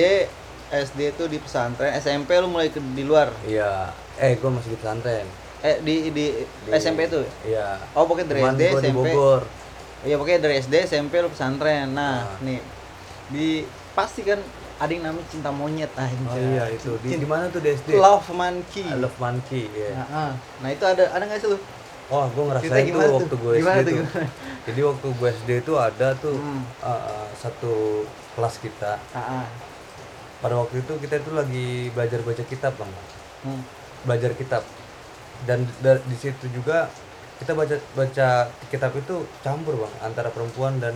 SD 0.69 0.99
itu 1.09 1.23
di 1.25 1.37
pesantren, 1.39 1.95
SMP 1.95 2.35
lu 2.35 2.51
mulai 2.51 2.67
ke, 2.67 2.83
di 2.83 3.01
luar, 3.01 3.31
Iya. 3.41 3.95
Eh, 4.17 4.35
gua 4.35 4.51
masih 4.51 4.75
di 4.75 4.77
pesantren. 4.77 5.23
eh 5.59 5.75
di 5.79 6.11
di, 6.11 6.25
Di- 6.39 6.71
SMP 6.73 7.07
tuh. 7.07 7.23
Iya. 7.41 7.79
Oh 7.93 8.03
pokoknya 8.03 8.27
dari 8.29 8.41
Cuman 8.41 8.53
SD, 8.53 8.63
di 8.63 8.75
SMP. 8.77 8.95
Bogor. 9.07 9.41
Iya 10.01 10.15
pokoknya 10.15 10.39
dari 10.39 10.55
SD 10.57 10.75
SMP 10.85 11.13
lu 11.19 11.27
pesantren. 11.27 11.87
Nah, 11.89 12.23
Nah. 12.25 12.39
nih 12.41 12.59
di 13.29 13.63
pasti 13.99 14.21
kan 14.23 14.39
ada 14.79 14.87
yang 14.87 15.03
namanya 15.03 15.27
cinta 15.27 15.51
monyet 15.51 15.91
anjay. 15.93 16.23
oh 16.23 16.37
iya 16.39 16.65
itu 16.71 16.95
di, 17.03 17.19
di 17.19 17.27
mana 17.27 17.51
tuh 17.51 17.59
di 17.59 17.75
SD 17.75 17.99
Love 17.99 18.31
Monkey. 18.31 18.87
I 18.87 18.95
Love 18.95 19.17
Monkey 19.17 19.67
ya 19.69 19.91
Nah, 19.91 20.07
ah. 20.07 20.31
nah, 20.63 20.69
itu 20.71 20.83
ada 20.83 21.03
ada 21.11 21.23
nggak 21.27 21.35
sih 21.37 21.49
lu? 21.51 21.59
Wah, 22.09 22.25
gue 22.25 22.41
ngerasain 22.41 22.85
tuh 22.87 22.97
tuh? 22.97 23.11
waktu 23.13 23.35
gue 23.35 23.51
SD 23.53 23.61
tuh, 23.61 23.83
tuh. 23.83 23.93
gimana? 23.93 24.23
Jadi 24.65 24.79
waktu 24.81 25.07
gue 25.13 25.29
SD 25.35 25.49
itu 25.59 25.73
ada 25.75 26.07
tuh 26.15 26.33
Hmm. 26.33 26.63
uh, 26.79 26.89
uh, 26.89 27.27
satu 27.35 27.73
kelas 28.33 28.55
kita. 28.57 28.97
Ah, 29.11 29.43
ah. 29.43 29.45
Pada 30.39 30.55
waktu 30.55 30.79
itu 30.79 30.93
kita 30.97 31.19
itu 31.19 31.31
lagi 31.35 31.67
belajar 31.91 32.23
baca 32.23 32.43
kitab, 32.43 32.73
Bang. 32.79 32.89
Hmm. 33.43 33.61
Belajar 34.07 34.31
kitab. 34.33 34.63
Dan 35.43 35.67
da- 35.83 35.99
di 36.01 36.15
situ 36.15 36.47
juga 36.49 36.87
kita 37.37 37.51
baca 37.53 37.75
baca 37.93 38.27
kitab 38.71 38.91
itu 38.95 39.15
campur, 39.43 39.75
Bang, 39.75 39.93
antara 40.01 40.31
perempuan 40.31 40.79
dan 40.79 40.95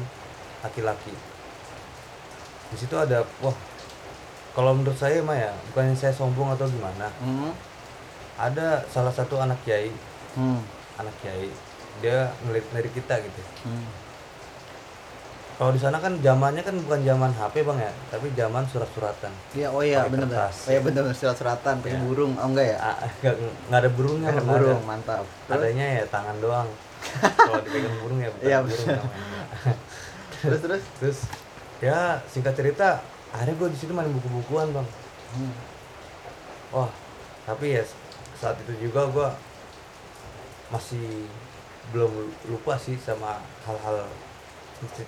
laki-laki. 0.63 1.11
Di 2.73 2.77
situ 2.79 2.95
ada 2.95 3.21
wah 3.39 3.53
kalau 4.51 4.73
menurut 4.73 4.93
saya 4.93 5.17
mah 5.19 5.33
ya, 5.33 5.49
bukannya 5.69 5.93
saya 5.93 6.09
sombong 6.11 6.49
atau 6.51 6.65
gimana. 6.65 7.09
Hmm. 7.17 7.53
Ada 8.33 8.85
salah 8.85 9.09
satu 9.09 9.37
anak 9.37 9.57
kiai, 9.61 9.89
Hmm. 10.33 10.61
anak 10.95 11.13
kiai, 11.21 11.49
dia 11.99 12.29
dari 12.43 12.89
kita 12.89 13.17
gitu. 13.19 13.41
Hmm. 13.65 13.85
Kalau 15.53 15.69
di 15.69 15.77
sana 15.77 15.97
kan 15.97 16.17
zamannya 16.17 16.61
kan 16.61 16.73
bukan 16.81 17.01
zaman 17.01 17.29
HP 17.31 17.61
bang 17.61 17.79
ya, 17.79 17.91
tapi 18.09 18.33
zaman 18.33 18.65
surat-suratan. 18.65 19.29
Iya, 19.53 19.69
oh 19.69 19.81
iya 19.81 20.01
kertas. 20.03 20.65
Oh 20.65 20.71
iya 20.73 20.81
bener 20.81 21.05
surat-suratan 21.13 21.77
pakai 21.79 21.93
Iya. 21.93 22.01
burung. 22.03 22.33
Oh 22.37 22.49
enggak 22.49 22.73
ya? 22.73 22.77
Ah, 22.77 22.97
nggak 23.21 23.35
nggak 23.69 23.79
ada 23.79 23.89
burungnya, 23.89 24.29
Pakai 24.29 24.41
Bang, 24.41 24.49
burung, 24.49 24.81
ada. 24.81 24.89
mantap. 24.89 25.25
Terus 25.45 25.61
Adanya 25.61 25.85
ya 25.93 26.03
tangan 26.09 26.35
doang. 26.41 26.69
Kalau 27.37 27.61
dipegang 27.61 27.95
burung 28.01 28.17
ya 28.17 28.29
bukan 28.33 28.45
Iya, 28.49 28.57
burung 28.65 28.87
namanya. 28.87 29.25
terus 30.41 30.59
terus. 30.61 30.83
Terus 30.97 31.19
ya 31.79 32.21
singkat 32.29 32.53
cerita, 32.53 33.01
akhirnya 33.33 33.55
gue 33.57 33.69
di 33.73 33.77
situ 33.77 33.91
main 33.95 34.11
buku-bukuan 34.11 34.69
bang. 34.75 34.87
Hmm. 35.33 35.53
Wah, 36.73 36.91
tapi 37.47 37.79
ya 37.79 37.83
saat 38.37 38.59
itu 38.61 38.89
juga 38.89 39.07
gue 39.09 39.27
masih 40.73 41.29
belum 41.95 42.11
lupa 42.49 42.75
sih 42.77 42.97
sama 42.99 43.39
hal-hal 43.65 44.09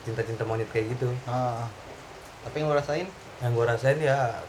cinta-cinta 0.05 0.47
monyet 0.47 0.69
kayak 0.71 0.95
gitu. 0.97 1.11
Ah. 1.27 1.67
Tapi 2.45 2.61
yang 2.61 2.69
lu 2.69 2.77
rasain? 2.77 3.09
yang 3.43 3.51
gue 3.51 3.65
rasain 3.67 3.99
ya 3.99 4.39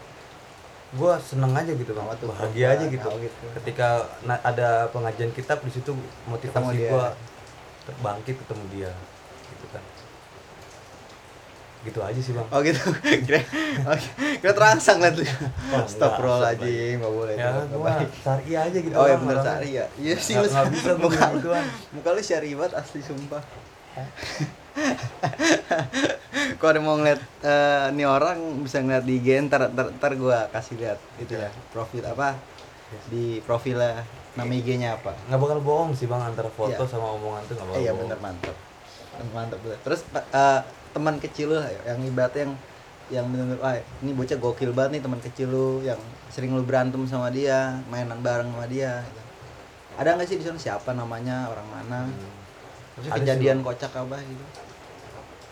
gue 0.95 1.13
seneng 1.19 1.51
aja 1.51 1.71
gitu 1.75 1.91
bang 1.91 2.07
tuh? 2.15 2.31
bahagia 2.31 2.67
aja 2.79 2.85
gitu 2.87 3.07
gitu. 3.19 3.43
ketika 3.59 4.07
ada 4.23 4.87
pengajian 4.95 5.35
kitab 5.35 5.59
di 5.59 5.71
situ 5.75 5.91
motivasi 6.31 6.87
gue 6.87 7.05
bangkit 7.99 8.39
ketemu 8.39 8.63
dia 8.71 8.91
gitu 9.51 9.65
kan 9.75 9.83
gitu 11.79 11.99
aja 11.99 12.17
sih 12.17 12.31
bang 12.31 12.47
Oh 12.47 12.59
gitu. 12.59 12.79
Kira 13.23 13.39
oh, 13.83 13.95
kira 14.37 14.51
terangsang 14.51 14.97
liat 14.97 15.13
lu. 15.13 15.23
enggak, 15.23 15.83
Astagfirullahaladzim, 15.83 16.97
enggak 16.97 17.11
boleh. 17.11 17.33
ya 17.33 17.47
Nggak 17.63 17.79
baik. 17.79 18.07
sari 18.17 18.49
aja 18.53 18.77
gitu 18.77 18.93
Oh 18.93 19.03
ya 19.03 19.15
bener 19.15 19.37
syari 19.39 19.69
ya. 19.73 19.85
Iya 19.95 20.13
sih 20.17 20.33
Nggak- 20.33 20.43
lu. 20.43 20.49
nggak 20.49 20.69
bisa 20.69 20.89
gua 20.91 21.03
muka 21.03 21.25
lu, 21.31 21.49
muka 21.93 22.09
lu 22.11 22.21
syari 22.21 22.49
banget 22.53 22.73
asli 22.75 22.99
sumpah. 23.01 23.41
Kalau 26.57 26.69
ada 26.71 26.79
mau 26.79 26.95
ngeliat 26.95 27.19
nih 27.91 28.05
orang 28.05 28.61
bisa 28.61 28.79
ngeliat 28.79 29.03
di 29.03 29.17
IG 29.17 29.27
ntar, 29.43 29.67
ntar, 29.67 29.91
ntar 29.91 30.11
gue 30.13 30.37
kasih 30.51 30.75
lihat 30.75 30.97
itu 31.17 31.33
ya 31.33 31.47
profil 31.71 32.03
apa 32.03 32.35
di 33.07 33.39
profilnya 33.41 33.99
nama 34.33 34.47
IG-nya 34.47 34.95
apa. 34.95 35.11
nggak 35.27 35.35
bakal 35.35 35.57
bohong 35.59 35.91
sih 35.91 36.05
bang 36.05 36.23
antara 36.23 36.47
foto 36.47 36.77
Iya. 36.77 36.87
sama 36.87 37.11
omongan 37.11 37.41
tuh 37.43 37.53
nggak 37.53 37.67
bakal 37.67 37.81
iya 37.81 37.91
bener 37.91 38.17
mantap. 38.17 38.55
Mantap 39.27 39.57
bener. 39.59 39.75
Terus 39.81 39.99
eh, 40.13 40.59
teman 40.97 41.21
kecil 41.21 41.53
lu 41.53 41.61
yang 41.85 42.01
ibaratnya 42.01 42.49
yang 42.49 42.55
yang 43.07 43.25
bener 43.29 43.61
ah 43.61 43.77
ini 44.01 44.11
bocah 44.17 44.35
gokil 44.41 44.73
banget 44.73 44.97
nih 44.97 45.01
teman 45.05 45.21
kecil 45.21 45.47
lu 45.47 45.67
yang 45.85 46.01
sering 46.33 46.51
lu 46.57 46.65
berantem 46.65 47.05
sama 47.05 47.29
dia, 47.29 47.77
mainan 47.87 48.19
bareng 48.19 48.49
sama 48.49 48.65
dia 48.65 49.05
gitu. 49.05 49.21
Ada 50.01 50.17
nggak 50.17 50.27
sih 50.27 50.37
di 50.41 50.45
sana 50.45 50.59
siapa 50.59 50.91
namanya, 50.91 51.47
orang 51.53 51.67
mana? 51.69 51.99
Hmm. 52.09 53.13
Kejadian 53.13 53.61
kocak 53.61 53.93
apa 53.93 54.17
gitu. 54.25 54.45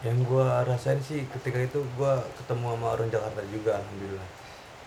yang 0.03 0.21
gue 0.21 0.47
rasain 0.69 1.01
sih 1.01 1.25
ketika 1.33 1.57
itu 1.57 1.81
gue 1.81 2.13
ketemu 2.37 2.77
sama 2.77 2.87
orang 2.93 3.09
Jakarta 3.09 3.41
juga 3.49 3.81
alhamdulillah 3.81 4.29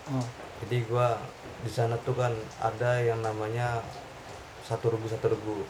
Oh. 0.09 0.25
jadi 0.65 0.89
gua 0.89 1.21
di 1.61 1.69
sana 1.69 2.01
tuh 2.01 2.17
kan 2.17 2.33
ada 2.65 2.97
yang 2.97 3.21
namanya 3.21 3.85
satu 4.65 4.89
regu 4.89 5.05
satu 5.05 5.29
regu 5.29 5.69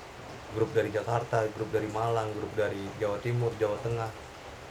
grup 0.55 0.71
dari 0.71 0.95
Jakarta 0.95 1.43
grup 1.59 1.75
dari 1.75 1.91
Malang 1.91 2.31
grup 2.39 2.55
dari 2.55 2.87
Jawa 3.03 3.19
Timur 3.19 3.51
Jawa 3.59 3.75
Tengah 3.83 4.07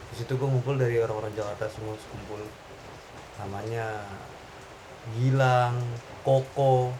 di 0.08 0.14
situ 0.14 0.32
gua 0.34 0.48
ngumpul 0.48 0.74
dari 0.74 0.96
orang-orang 0.96 1.32
Jakarta 1.32 1.68
semua 1.68 1.94
kumpul 1.94 2.40
namanya 3.36 4.02
Gilang 5.10 5.76
Koko 6.20 6.92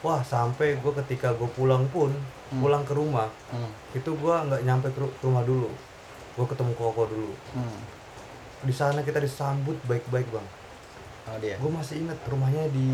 wah 0.00 0.20
sampai 0.22 0.76
gua 0.76 0.92
ketika 0.98 1.32
gue 1.32 1.48
pulang 1.50 1.84
pun 1.88 2.12
Hmm. 2.44 2.60
pulang 2.60 2.84
ke 2.84 2.92
rumah 2.92 3.32
Hmm. 3.48 3.72
itu 3.92 4.12
gua 4.14 4.44
nggak 4.44 4.62
nyampe 4.62 4.88
ke 4.88 5.00
ru- 5.00 5.16
rumah 5.18 5.42
dulu 5.42 5.72
gua 6.34 6.46
ketemu 6.46 6.72
Koko 6.74 7.02
dulu 7.04 7.32
Hmm. 7.50 7.80
di 8.60 8.70
sana 8.70 9.00
kita 9.00 9.18
disambut 9.18 9.80
baik-baik 9.82 10.28
bang 10.28 10.48
Oh 11.24 11.38
dia. 11.38 11.56
gue 11.56 11.70
masih 11.70 12.00
inget 12.00 12.20
rumahnya 12.22 12.68
di 12.68 12.88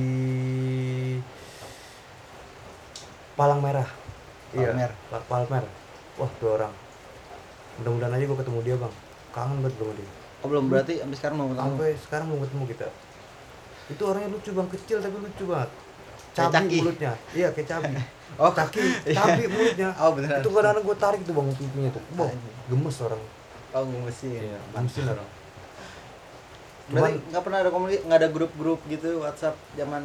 Palang 3.32 3.58
Merah 3.58 3.88
Palmer. 4.50 4.70
iya 4.86 4.88
Pa- 5.08 5.26
Palmer 5.26 5.64
wah 6.14 6.30
dua 6.36 6.50
orang 6.56 6.72
mudah-mudahan 7.76 8.14
aja 8.14 8.24
gue 8.24 8.38
ketemu 8.38 8.60
dia 8.62 8.76
bang 8.76 8.94
kangen 9.30 9.58
banget 9.60 9.76
sama 9.76 9.94
dia 9.94 10.10
Oh 10.40 10.48
belum 10.48 10.64
berarti 10.66 10.94
sampai 10.96 11.16
sekarang 11.16 11.36
mau 11.36 11.48
ketemu. 11.48 11.60
sampai 11.62 11.90
sekarang 11.98 12.26
belum 12.26 12.40
ketemu 12.42 12.64
kita 12.68 12.86
itu 13.88 14.02
orangnya 14.02 14.28
lucu 14.30 14.50
bang 14.50 14.68
kecil 14.70 14.96
tapi 14.98 15.16
lucu 15.18 15.44
banget 15.44 15.70
cabi 16.30 16.54
Caki. 16.54 16.76
mulutnya 16.78 17.12
iya 17.32 17.48
kayak 17.50 17.68
cabi 17.68 17.94
Oh, 18.38 18.46
caki 18.48 18.78
iya. 19.10 19.16
cabi 19.16 19.44
mulutnya 19.46 19.88
Oh 19.98 20.14
beneran. 20.14 20.38
itu 20.38 20.48
kadang-kadang 20.48 20.84
gue 20.84 20.96
tarik 20.96 21.20
tuh 21.26 21.34
bang 21.34 21.48
pipinya 21.52 21.90
tuh 21.90 22.02
Anjing. 22.16 22.54
gemes 22.68 22.96
orang 23.00 23.22
Oh 23.70 23.82
gemesin. 23.84 24.30
iya 24.40 24.58
gemesin 24.70 25.04
orang 25.08 25.28
Berarti 26.88 27.22
nggak 27.24 27.42
pernah 27.42 27.58
ada 27.60 27.70
komunitas, 27.70 28.02
nggak 28.02 28.18
ada 28.18 28.28
grup-grup 28.28 28.80
gitu 28.84 29.22
WhatsApp 29.22 29.54
zaman 29.74 30.02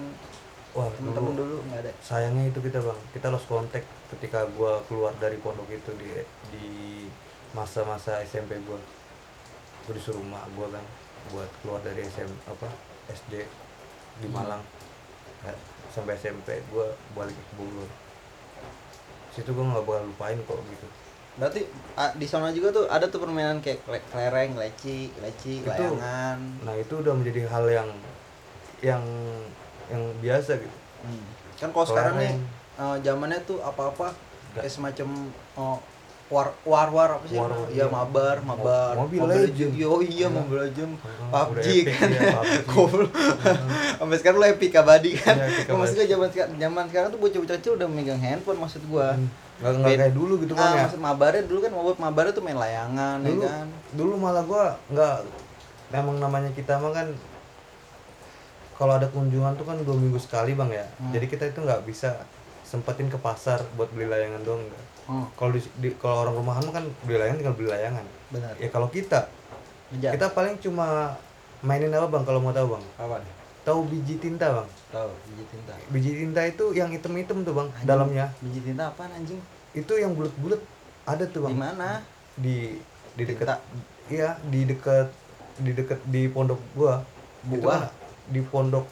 wah 0.71 0.85
temen-temen 0.91 1.33
dulu 1.33 1.45
dulu 1.47 1.57
nggak 1.65 1.81
ada. 1.81 1.91
sayangnya 1.99 2.43
itu 2.47 2.59
kita 2.59 2.77
bang 2.77 2.99
kita 3.09 3.27
lost 3.29 3.47
contact 3.47 3.87
ketika 4.11 4.45
gua 4.51 4.83
keluar 4.85 5.15
dari 5.15 5.37
pondok 5.37 5.65
itu 5.67 5.91
di 5.95 6.09
di 6.51 6.67
masa-masa 7.51 8.19
SMP 8.21 8.59
gua 8.61 8.77
gua 9.85 9.93
disuruh 9.93 10.21
mak 10.21 10.45
gua 10.53 10.67
kan 10.69 10.85
buat 11.27 11.49
keluar 11.59 11.79
dari 11.81 12.01
SM 12.03 12.29
apa 12.45 12.67
SD 13.07 13.33
di 14.15 14.27
Hmm. 14.27 14.35
Malang 14.35 14.63
Ya, 15.41 15.53
sampai 15.87 16.15
SMP 16.15 16.57
gua 16.67 16.89
balik 17.13 17.33
ke 17.33 17.53
Bogor 17.55 17.85
situ 19.31 19.49
gua 19.51 19.65
nggak 19.67 19.83
bakal 19.83 20.03
lupain 20.05 20.37
kok 20.39 20.59
gitu 20.65 20.87
Berarti 21.35 21.67
di 22.15 22.23
sana 22.23 22.47
juga 22.49 22.71
tuh 22.71 22.85
ada 22.87 23.05
tuh 23.05 23.19
permainan 23.19 23.59
kayak 23.59 23.83
kelereng, 24.07 24.55
leci, 24.55 25.11
leci, 25.19 25.59
Itu- 25.59 25.67
layangan. 25.67 26.39
nah 26.63 26.71
itu 26.73 26.95
udah 26.95 27.11
menjadi 27.11 27.43
hal 27.45 27.65
yang 27.67 27.89
yang 28.81 29.03
yang 29.85 30.03
biasa 30.17 30.57
gitu 30.57 30.77
Hmm. 31.03 31.21
Kan 31.55 31.69
kalau 31.69 31.85
sekarang 31.85 32.15
nih 32.17 32.33
eh, 32.75 32.95
zamannya 32.99 33.37
tuh 33.43 33.59
apa-apa 33.59 34.15
kayak 34.53 34.65
semacam 34.65 35.29
oh, 35.53 35.77
war 36.25 36.57
war 36.63 36.89
war 36.89 37.09
apa 37.13 37.25
sih? 37.25 37.35
War, 37.35 37.53
iya. 37.69 37.69
Iya 37.71 37.85
mabar, 37.87 38.41
mabar. 38.41 38.97
Mobile 38.97 39.29
Legend. 39.29 39.71
Yo 39.71 40.01
iya 40.01 40.25
Iya. 40.25 40.27
Mobile 40.31 40.61
Legend. 40.63 40.91
PUBG 41.29 41.67
kan. 41.85 42.09
PUBG. 42.09 42.65
Goblok. 42.71 43.11
Sampai 43.99 44.17
sekarang 44.17 44.37
lu 44.39 44.47
epic 44.47 44.73
abadi 44.73 45.13
kan. 45.13 45.35
Iya, 45.35 45.45
epic 45.47 45.69
Maksudnya 45.71 46.05
zaman 46.07 46.27
sekarang 46.27 46.51
zaman 46.55 46.83
sekarang 46.87 47.09
tuh 47.09 47.19
bocah-bocah 47.19 47.55
kecil 47.55 47.73
udah 47.75 47.87
megang 47.87 48.17
handphone 48.17 48.57
maksud 48.57 48.81
gua. 48.85 49.13
Hmm. 49.13 49.29
nggak 49.55 49.71
nggak 49.71 49.87
Main- 49.87 50.01
kayak 50.01 50.13
dulu 50.13 50.33
gitu 50.37 50.51
kan 50.51 50.65
ah, 50.65 50.71
ya 50.73 50.83
maksud 50.83 50.99
mabarnya 50.99 51.43
dulu 51.45 51.59
kan 51.61 51.71
mabar 51.71 51.95
mabarnya 51.97 52.33
tuh 52.33 52.43
main 52.43 52.57
layangan 52.57 53.17
dulu 53.23 53.39
ya 53.39 53.47
kan. 53.47 53.67
dulu 53.93 54.13
malah 54.17 54.43
gua 54.43 54.63
nggak 54.85 55.15
memang 55.87 56.15
namanya 56.19 56.51
kita 56.51 56.75
mah 56.75 56.91
kan 56.91 57.07
kalau 58.75 58.93
ada 58.93 59.07
kunjungan 59.07 59.55
tuh 59.55 59.63
kan 59.63 59.79
dua 59.79 59.95
minggu 59.95 60.19
sekali 60.19 60.51
bang 60.53 60.71
ya 60.73 60.85
Hmm. 60.93 61.07
jadi 61.09 61.25
kita 61.25 61.43
itu 61.47 61.59
nggak 61.61 61.81
bisa 61.83 62.27
sempetin 62.61 63.07
ke 63.07 63.15
pasar 63.17 63.63
buat 63.73 63.87
beli 63.89 64.05
layangan 64.05 64.43
doang 64.43 64.59
enggak 64.61 64.84
Oh, 65.05 65.25
kalau 65.35 65.51
di, 65.51 65.61
di- 65.77 65.93
kalau 65.95 66.23
orang 66.23 66.35
rumahan 66.35 66.61
mah 66.61 66.73
kan 66.73 66.85
beli 67.01 67.15
layangan 67.15 67.37
tinggal 67.37 67.53
beli 67.53 67.69
layangan 67.69 68.05
benar. 68.27 68.53
ya 68.57 68.67
kalau 68.67 68.87
kita 68.87 69.29
kita 69.93 70.27
paling 70.29 70.57
cuma 70.57 71.13
mainin 71.61 71.89
apa 71.89 72.09
bang 72.09 72.23
kalau 72.23 72.39
mau 72.39 72.49
tahu 72.49 72.73
bang 72.73 72.83
apa? 72.97 73.21
tahu 73.61 73.79
biji 73.85 74.17
tinta 74.17 74.49
bang 74.51 74.67
Tahu 74.91 75.09
biji 75.25 75.43
tinta. 75.47 75.73
biji 75.89 76.11
tinta 76.15 76.41
itu 76.43 76.65
yang 76.71 76.89
hitam-hitam 76.89 77.41
tuh 77.41 77.53
bang 77.53 77.69
Anjing, 77.69 77.85
dalamnya 77.85 78.25
Biji 78.39 78.59
tinta 78.63 78.83
apaan 78.87 79.11
anjing? 79.11 79.37
itu 79.73 79.93
yang 79.93 80.11
bulat-bulat 80.11 80.61
ada 81.03 81.23
tuh 81.23 81.41
Di 81.43 81.45
bang 81.45 81.57
mana? 81.59 81.89
di 82.35 82.57
di 83.13 83.23
dekat 83.23 83.61
iya 84.07 84.41
di 84.43 84.65
dekat 84.65 85.07
di 85.57 85.71
dekat 85.71 85.99
di 86.03 86.27
pondok 86.27 86.57
gua 86.73 87.05
itu 87.43 87.55
Buah. 87.55 87.77
kan 87.79 87.93
di 88.27 88.41
pondok 88.41 88.85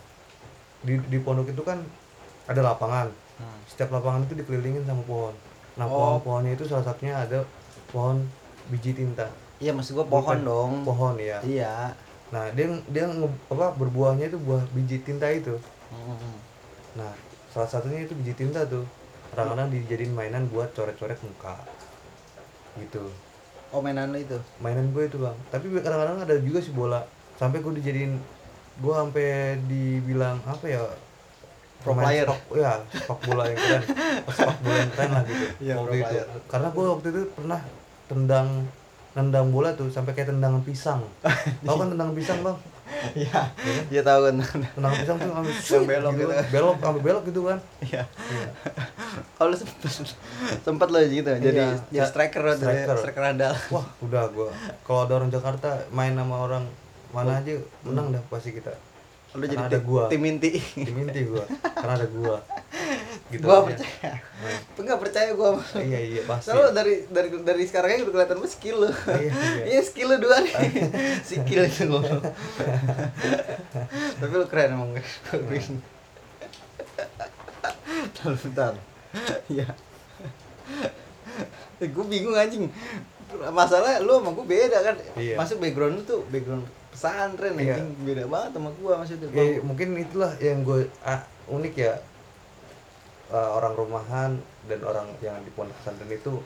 di 0.80 0.94
di 1.04 1.18
pondok 1.18 1.50
itu 1.50 1.62
kan 1.62 1.82
ada 2.46 2.62
lapangan 2.64 3.10
Hmm. 3.34 3.58
setiap 3.66 3.90
lapangan 3.90 4.22
itu 4.22 4.38
dikelilingin 4.38 4.86
sama 4.86 5.02
pohon 5.04 5.34
nah 5.74 5.86
Oh. 5.90 6.20
pohon-pohonnya 6.20 6.54
itu 6.54 6.66
salah 6.66 6.86
satunya 6.86 7.18
ada 7.18 7.42
pohon 7.90 8.22
biji 8.70 8.94
tinta. 8.94 9.26
Iya 9.58 9.72
maksud 9.74 9.96
gua 9.96 10.06
pohon 10.06 10.22
Bukan 10.24 10.40
dong. 10.46 10.72
pohon 10.86 11.16
ya 11.18 11.38
Iya. 11.42 11.94
nah 12.34 12.50
dia 12.52 12.66
dia 12.90 13.06
nge- 13.06 13.40
apa 13.50 13.78
berbuahnya 13.78 14.26
itu 14.30 14.38
buah 14.42 14.64
biji 14.72 15.02
tinta 15.02 15.30
itu. 15.30 15.54
Hmm. 15.94 16.36
nah 16.98 17.12
salah 17.50 17.70
satunya 17.70 18.06
itu 18.06 18.14
biji 18.18 18.34
tinta 18.34 18.66
tuh. 18.66 18.86
Kadang-kadang 19.34 19.70
dijadiin 19.70 20.14
mainan 20.14 20.46
buat 20.50 20.70
coret-coret 20.74 21.18
muka. 21.22 21.58
Gitu. 22.78 23.04
Oh 23.74 23.82
mainan 23.82 24.14
lu 24.14 24.22
itu? 24.22 24.38
Mainan 24.62 24.94
gue 24.94 25.04
itu 25.06 25.18
bang. 25.18 25.34
Tapi 25.50 25.66
kadang-kadang 25.78 26.22
ada 26.22 26.36
juga 26.38 26.62
sih 26.62 26.74
bola. 26.74 27.02
Sampai 27.38 27.62
gue 27.62 27.74
dijadiin 27.82 28.14
gue 28.78 28.94
sampai 28.94 29.58
dibilang 29.70 30.38
apa 30.46 30.66
ya 30.66 30.82
Pro 31.84 31.94
player. 31.94 32.26
sepak, 32.26 32.40
ya 32.56 32.72
sepak 32.90 33.20
bola 33.22 33.44
yang 33.46 33.58
keren 33.58 33.84
sepak 34.30 34.58
bola 34.60 34.76
yang 34.78 34.92
keren 34.92 35.10
lah 35.10 35.24
gitu 35.24 35.46
Iya, 35.60 35.74
waktu 35.76 35.86
pro 35.86 35.94
itu 35.94 36.04
player. 36.06 36.28
karena 36.48 36.68
gue 36.70 36.86
waktu 36.90 37.08
itu 37.10 37.22
pernah 37.34 37.62
tendang 38.06 38.48
nendang 39.14 39.48
bola 39.48 39.70
tuh 39.72 39.88
sampai 39.88 40.12
kayak 40.12 40.30
tendangan 40.30 40.62
pisang 40.62 41.02
tau 41.66 41.76
kan 41.76 41.88
tendangan 41.88 42.14
pisang 42.14 42.40
bang 42.40 42.58
iya 43.14 43.42
iya 43.88 44.02
tahu 44.02 44.20
kan 44.24 44.34
tendangan 44.74 44.96
pisang 44.98 45.18
tuh 45.18 45.30
ambil 45.30 45.54
Yang 45.54 45.84
belok 45.86 46.12
gitu. 46.16 46.32
kan. 46.32 46.46
belok 46.50 46.78
ambil 46.82 47.02
belok 47.04 47.24
gitu 47.26 47.42
kan 47.46 47.60
iya 47.84 48.04
Iya. 48.08 48.48
oh 49.38 49.52
sempet 49.52 49.92
sempet 50.60 50.88
lo 50.88 50.98
gitu 51.00 51.30
jadi 51.30 51.62
Iya. 51.62 51.78
jadi 51.92 52.08
striker 52.08 52.42
lo 52.42 52.54
tuh 52.54 52.66
ya, 52.66 52.74
Striker. 52.80 52.96
striker 52.98 53.24
andal 53.28 53.54
wah 53.70 53.86
udah 54.00 54.24
gue 54.28 54.50
kalau 54.82 55.06
ada 55.06 55.14
orang 55.16 55.30
Jakarta 55.30 55.70
main 55.90 56.14
sama 56.14 56.36
orang 56.40 56.64
mana 57.12 57.38
aja 57.38 57.54
menang 57.84 58.10
dah 58.10 58.24
pasti 58.28 58.50
kita 58.50 58.74
lu 59.34 59.46
jadi 59.50 59.66
ada 59.66 59.80
gua. 59.82 60.06
tim 60.14 60.22
inti 60.30 60.62
tim 60.62 60.94
inti 60.94 61.22
gue 61.26 61.44
karena 61.74 61.94
ada 61.98 62.08
gua 62.14 62.38
gitu 63.34 63.50
gua 63.50 63.66
aja. 63.66 63.74
percaya 63.74 64.14
enggak 64.78 65.00
percaya 65.02 65.30
gua 65.34 65.50
lu. 65.58 65.62
iya 65.82 66.00
iya 66.06 66.22
pasti 66.30 66.54
Soalnya 66.54 66.70
dari 66.78 66.94
dari 67.10 67.30
dari 67.42 67.64
sekarang 67.66 67.90
aja 67.98 68.04
udah 68.06 68.14
kelihatan 68.14 68.38
lu 68.38 68.48
skill 68.50 68.78
lu. 68.86 68.90
Iya, 68.94 69.32
iya. 69.34 69.64
Iya 69.74 69.82
skill 69.82 70.08
lu 70.14 70.18
dua 70.22 70.38
nih. 70.44 70.54
skill 71.30 71.62
itu 71.66 71.84
lu. 71.90 72.02
Tapi 74.22 74.34
lu 74.38 74.46
keren 74.46 74.78
emang 74.78 74.90
guys. 74.94 75.14
Bentar, 78.14 78.34
bentar. 78.38 78.74
Iya. 79.50 79.68
Eh, 81.82 81.90
gue 81.90 82.06
bingung 82.06 82.38
anjing. 82.38 82.70
Masalah 83.50 84.00
lu 84.00 84.14
sama 84.16 84.30
gue 84.32 84.46
beda 84.48 84.78
kan. 84.82 84.96
Iya. 85.16 85.36
Masuk 85.36 85.58
background 85.58 85.94
lu 85.96 86.04
tuh 86.04 86.22
background 86.28 86.64
pesantren 86.90 87.54
Iya. 87.56 87.74
anjing 87.76 87.90
beda 88.04 88.24
banget 88.26 88.52
sama 88.54 88.70
gua 88.76 88.94
maksudnya. 88.98 89.28
ya, 89.30 89.44
mungkin 89.62 89.88
itulah 89.98 90.32
yang 90.38 90.62
gue 90.62 90.80
ah, 91.02 91.20
unik 91.48 91.76
ya 91.76 91.94
Eh, 93.26 93.50
orang 93.50 93.74
rumahan 93.74 94.32
dan 94.64 94.80
orang 94.84 95.10
yang 95.18 95.34
di 95.42 95.50
pondok 95.50 95.74
pesantren 95.76 96.06
itu 96.08 96.38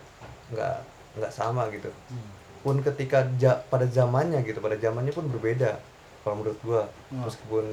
nggak 0.48 0.76
nggak 1.16 1.34
sama 1.34 1.68
gitu 1.68 1.92
Hmm. 2.08 2.32
pun 2.64 2.80
ketika 2.80 3.28
ja- 3.36 3.60
pada 3.62 3.84
zamannya 3.86 4.40
gitu 4.42 4.58
pada 4.58 4.78
zamannya 4.78 5.12
pun 5.12 5.28
berbeda 5.28 5.84
kalau 6.24 6.40
menurut 6.40 6.56
gua 6.62 6.88
Hmm. 7.10 7.28
meskipun 7.28 7.66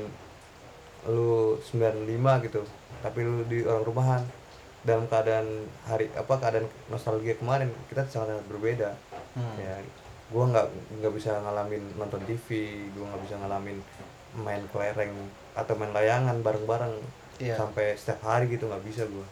lu 1.06 1.30
95 1.62 2.10
gitu 2.42 2.66
tapi 2.98 3.22
lu 3.22 3.44
di 3.44 3.62
orang 3.62 3.84
rumahan 3.84 4.22
dalam 4.84 5.04
keadaan 5.04 5.48
hari 5.82 6.12
apa 6.12 6.34
keadaan 6.34 6.64
nostalgia 6.86 7.34
kemarin 7.34 7.72
kita 7.88 8.04
sangat 8.04 8.40
berbeda 8.44 8.92
Hmm. 9.32 9.56
ya 9.56 9.82
gua 10.28 10.46
nggak 10.46 10.66
nggak 10.94 11.12
bisa 11.12 11.34
ngalamin 11.36 11.82
nonton 11.94 12.20
TV 12.22 12.46
gua 12.92 13.08
nggak 13.08 13.22
bisa 13.24 13.34
ngalamin 13.36 13.78
main 14.36 14.62
kelereng 14.68 15.10
atau 15.52 15.74
main 15.74 15.90
layangan 15.90 16.38
bareng-bareng 16.38 16.94
Iya. 17.36 17.56
sampai 17.56 17.92
setiap 17.92 18.22
hari 18.22 18.46
gitu 18.48 18.64
nggak 18.64 18.82
bisa 18.82 19.02
gua 19.06 19.26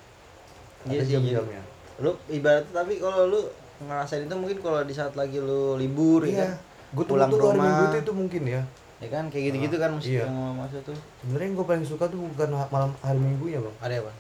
Iya 0.85 0.99
ada 0.99 1.05
sih, 1.05 1.15
jadi- 1.15 1.37
jam-jamnya 1.37 1.63
Lu 1.99 2.11
ibarat 2.27 2.67
tapi 2.69 2.99
kalau 2.99 3.29
lu 3.29 3.41
ngerasain 3.81 4.25
itu 4.25 4.35
mungkin 4.35 4.59
kalau 4.59 4.83
di 4.83 4.91
saat 4.91 5.13
lagi 5.13 5.37
lu 5.37 5.77
libur 5.77 6.23
ya 6.23 6.31
iya 6.33 6.45
kan? 6.45 6.51
gue 6.93 7.05
tuh 7.05 7.15
pulang 7.15 7.29
tuh 7.29 7.39
hari 7.39 7.47
rumah. 7.53 7.65
minggu 7.65 7.85
itu, 7.85 7.99
itu 8.01 8.13
mungkin 8.13 8.43
ya 8.49 8.63
ya 8.99 9.09
kan 9.09 9.25
kayak 9.27 9.45
gitu-gitu 9.49 9.77
kan 9.77 9.91
mesti 9.93 10.11
Iya. 10.13 10.23
yang 10.23 10.33
mau 10.33 10.55
masuk 10.57 10.81
tuh 10.85 10.97
sebenarnya 11.21 11.45
yang 11.45 11.55
gue 11.55 11.67
paling 11.69 11.85
suka 11.85 12.05
tuh 12.07 12.19
bukan 12.25 12.49
malam 12.69 12.91
hari 12.99 13.19
minggunya 13.19 13.59
bang 13.61 13.75
ada 13.81 13.95
apa 14.01 14.13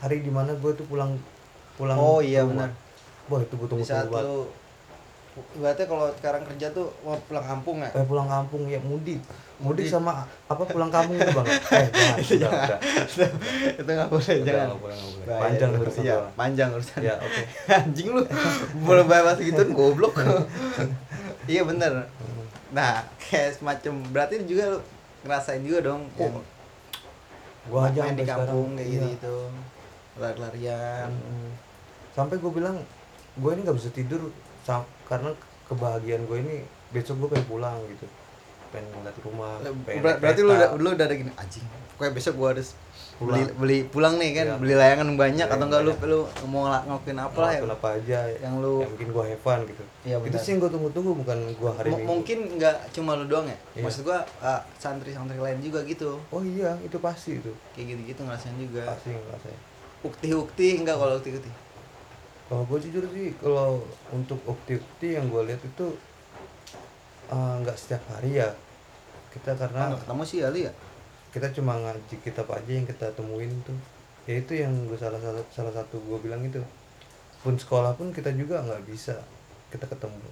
hari 0.00 0.22
di 0.22 0.30
mana 0.30 0.54
gue 0.54 0.72
tuh 0.74 0.86
pulang 0.86 1.14
pulang 1.74 1.98
oh 1.98 2.18
iya 2.18 2.46
benar. 2.46 2.70
Wah 3.26 3.40
itu 3.40 3.54
gue 3.54 3.66
di 3.66 3.70
tunggu 3.70 3.84
banget. 3.84 4.22
lu 4.22 4.38
ibaratnya 5.34 5.86
kalau 5.90 6.06
sekarang 6.14 6.42
kerja 6.46 6.66
tuh 6.70 6.86
mau 7.02 7.18
pulang 7.26 7.42
kampung 7.42 7.82
ya? 7.82 7.90
Eh 7.90 8.06
pulang 8.06 8.28
kampung 8.30 8.70
ya 8.70 8.78
mudik. 8.78 9.18
Mudik 9.58 9.82
Mudik. 9.82 9.90
sama 9.90 10.22
apa 10.46 10.62
pulang 10.62 10.90
kampung 10.94 11.18
itu 11.18 11.26
bang? 11.26 11.46
Eh 11.74 12.38
jangan 12.38 12.58
udah, 12.70 12.78
udah. 12.78 13.30
itu 13.74 13.90
nggak 13.90 14.08
boleh 14.14 14.26
Udah, 14.30 14.46
jangan. 14.46 14.66
boleh, 14.78 14.96
boleh. 14.98 15.26
Panjang 15.42 15.70
urusan 15.74 16.02
iya, 16.06 16.14
gua. 16.14 16.28
panjang 16.38 16.68
urusan 16.70 16.98
ya 17.02 17.14
oke. 17.18 17.42
Anjing 17.82 18.08
lu. 18.14 18.22
Boleh 18.86 19.04
bahas 19.10 19.38
gitu 19.42 19.62
goblok. 19.78 20.14
Iya 21.50 21.62
bener. 21.66 22.06
Nah 22.70 23.02
kayak 23.18 23.58
semacam 23.58 23.92
berarti 24.14 24.34
juga 24.46 24.70
lu 24.70 24.78
ngerasain 25.26 25.62
juga 25.66 25.80
dong 25.90 26.02
Oh, 26.14 26.42
gua 27.66 27.88
aja 27.90 28.04
main 28.04 28.12
di 28.14 28.22
kampung 28.22 28.76
sekarang, 28.76 28.78
kayak 28.78 28.90
iya. 28.92 29.02
gitu 29.16 29.36
lari-larian. 30.16 31.10
Mm. 31.10 31.50
sampai 32.10 32.38
gue 32.38 32.52
bilang 32.52 32.78
gue 33.34 33.50
ini 33.50 33.60
nggak 33.62 33.74
bisa 33.74 33.90
tidur 33.90 34.30
karena 35.04 35.34
kebahagiaan 35.64 36.24
gue 36.24 36.38
ini 36.38 36.56
besok 36.90 37.18
gue 37.20 37.28
pengen 37.34 37.48
pulang 37.48 37.78
gitu. 37.88 38.06
Pengen 38.70 38.90
ngeliat 38.92 39.16
rumah 39.20 39.54
pengen 39.84 40.02
Ber- 40.02 40.18
berarti 40.18 40.40
lu 40.40 40.50
udah 40.52 40.68
lu 40.74 40.88
udah 40.90 41.04
ada 41.04 41.14
gini 41.14 41.30
anjing 41.32 41.62
pokoknya 41.94 42.10
besok 42.10 42.34
gua 42.34 42.50
harus 42.50 42.74
beli 43.14 43.22
Pulang. 43.22 43.54
beli 43.54 43.78
pulang 43.86 44.14
nih 44.18 44.30
kan? 44.34 44.44
Iya. 44.44 44.56
beli 44.58 44.74
layangan 44.74 45.06
banyak 45.06 45.46
Layangan 45.46 45.54
atau 45.54 45.66
enggak 45.70 45.80
lu 45.80 45.92
banyak. 45.94 46.10
lu 46.10 46.20
mau 46.44 46.60
ngela- 46.66 46.84
ngelakuin 46.84 47.18
apa 47.22 47.38
lah 47.38 47.50
ya 47.54 47.60
apa 47.62 47.88
aja 47.94 48.18
yang 48.34 48.54
lu- 48.58 48.82
yang 48.82 48.92
bikin 48.98 49.08
gue 49.14 49.24
have 49.24 49.38
fun 49.38 49.60
gitu. 49.62 49.82
Iya, 50.02 50.16
itu 50.20 50.36
sih 50.36 50.50
yang 50.50 50.58
gue 50.58 50.70
tunggu-tunggu 50.74 51.12
bukan 51.22 51.38
gue 51.54 51.70
hari 51.72 51.88
M- 51.88 51.94
minggu 51.94 52.08
mungkin 52.10 52.38
nggak 52.58 52.76
cuma 52.90 53.14
lu 53.14 53.24
doang 53.24 53.46
ya? 53.46 53.54
Iya. 53.72 53.82
maksud 53.86 54.02
gua 54.02 54.18
ah, 54.42 54.58
santri-santri 54.74 55.38
lain 55.38 55.58
juga 55.60 55.86
gitu. 55.86 56.18
Oh 56.28 56.42
iya 56.42 56.74
itu 56.82 56.98
pasti 56.98 57.38
itu. 57.38 57.54
Kayak 57.70 57.94
gitu-gitu 57.94 58.20
ngerasain 58.26 58.58
juga. 58.58 58.82
Pasti 58.90 59.14
saya 59.14 59.58
ukti-ukti 60.04 60.84
enggak 60.84 61.00
kalau 61.00 61.16
ukti-ukti? 61.18 61.50
Kalau 62.44 62.62
gue 62.68 62.78
jujur 62.84 63.04
sih 63.10 63.32
kalau 63.40 63.80
untuk 64.12 64.36
ukti-ukti 64.44 65.16
yang 65.16 65.32
gue 65.32 65.42
lihat 65.48 65.64
itu 65.64 65.86
eh, 67.32 67.54
nggak 67.64 67.76
setiap 67.80 68.02
hari 68.12 68.38
ya. 68.38 68.52
Kita 69.32 69.56
karena 69.56 69.96
ketemu 69.96 70.22
sih 70.22 70.40
kali 70.44 70.60
ya? 70.68 70.74
kita 71.34 71.50
cuma 71.50 71.74
ngaji 71.74 72.22
kitab 72.22 72.46
aja 72.54 72.70
yang 72.70 72.86
kita 72.86 73.10
temuin 73.10 73.50
tuh. 73.66 73.74
Ya 74.30 74.38
itu 74.38 74.54
yang 74.54 74.70
gue 74.86 74.94
salah 74.94 75.18
salah 75.18 75.42
salah 75.50 75.74
satu 75.74 75.98
gue 75.98 76.18
bilang 76.22 76.46
itu. 76.46 76.62
Pun 77.42 77.58
sekolah 77.58 77.98
pun 77.98 78.14
kita 78.14 78.30
juga 78.38 78.62
nggak 78.62 78.86
bisa 78.86 79.18
kita 79.74 79.90
ketemu 79.90 80.22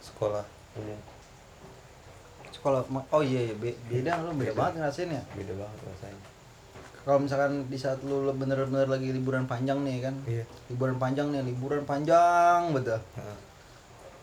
sekolah 0.00 0.40
umum. 0.80 0.96
Sekolah 2.48 2.80
oh 3.12 3.20
iya, 3.20 3.52
iya 3.52 3.54
be- 3.60 3.76
beda 3.92 4.24
lu 4.24 4.32
beda 4.32 4.50
Beda. 4.50 4.58
banget 4.58 4.74
ngerasain 4.80 5.10
ya 5.12 5.22
beda 5.36 5.52
banget 5.60 5.78
rasanya 5.86 6.20
kalau 7.06 7.18
misalkan 7.18 7.62
di 7.64 7.78
saat 7.78 8.02
lu 8.02 8.26
bener-bener 8.32 8.84
lagi 8.84 9.08
liburan 9.08 9.46
panjang 9.46 9.78
nih 9.80 10.02
kan? 10.02 10.14
Iya. 10.24 10.42
Liburan 10.66 10.98
panjang 10.98 11.30
nih 11.30 11.42
liburan 11.44 11.82
panjang 11.82 12.74
betul. 12.74 12.98
Heeh. 13.14 13.36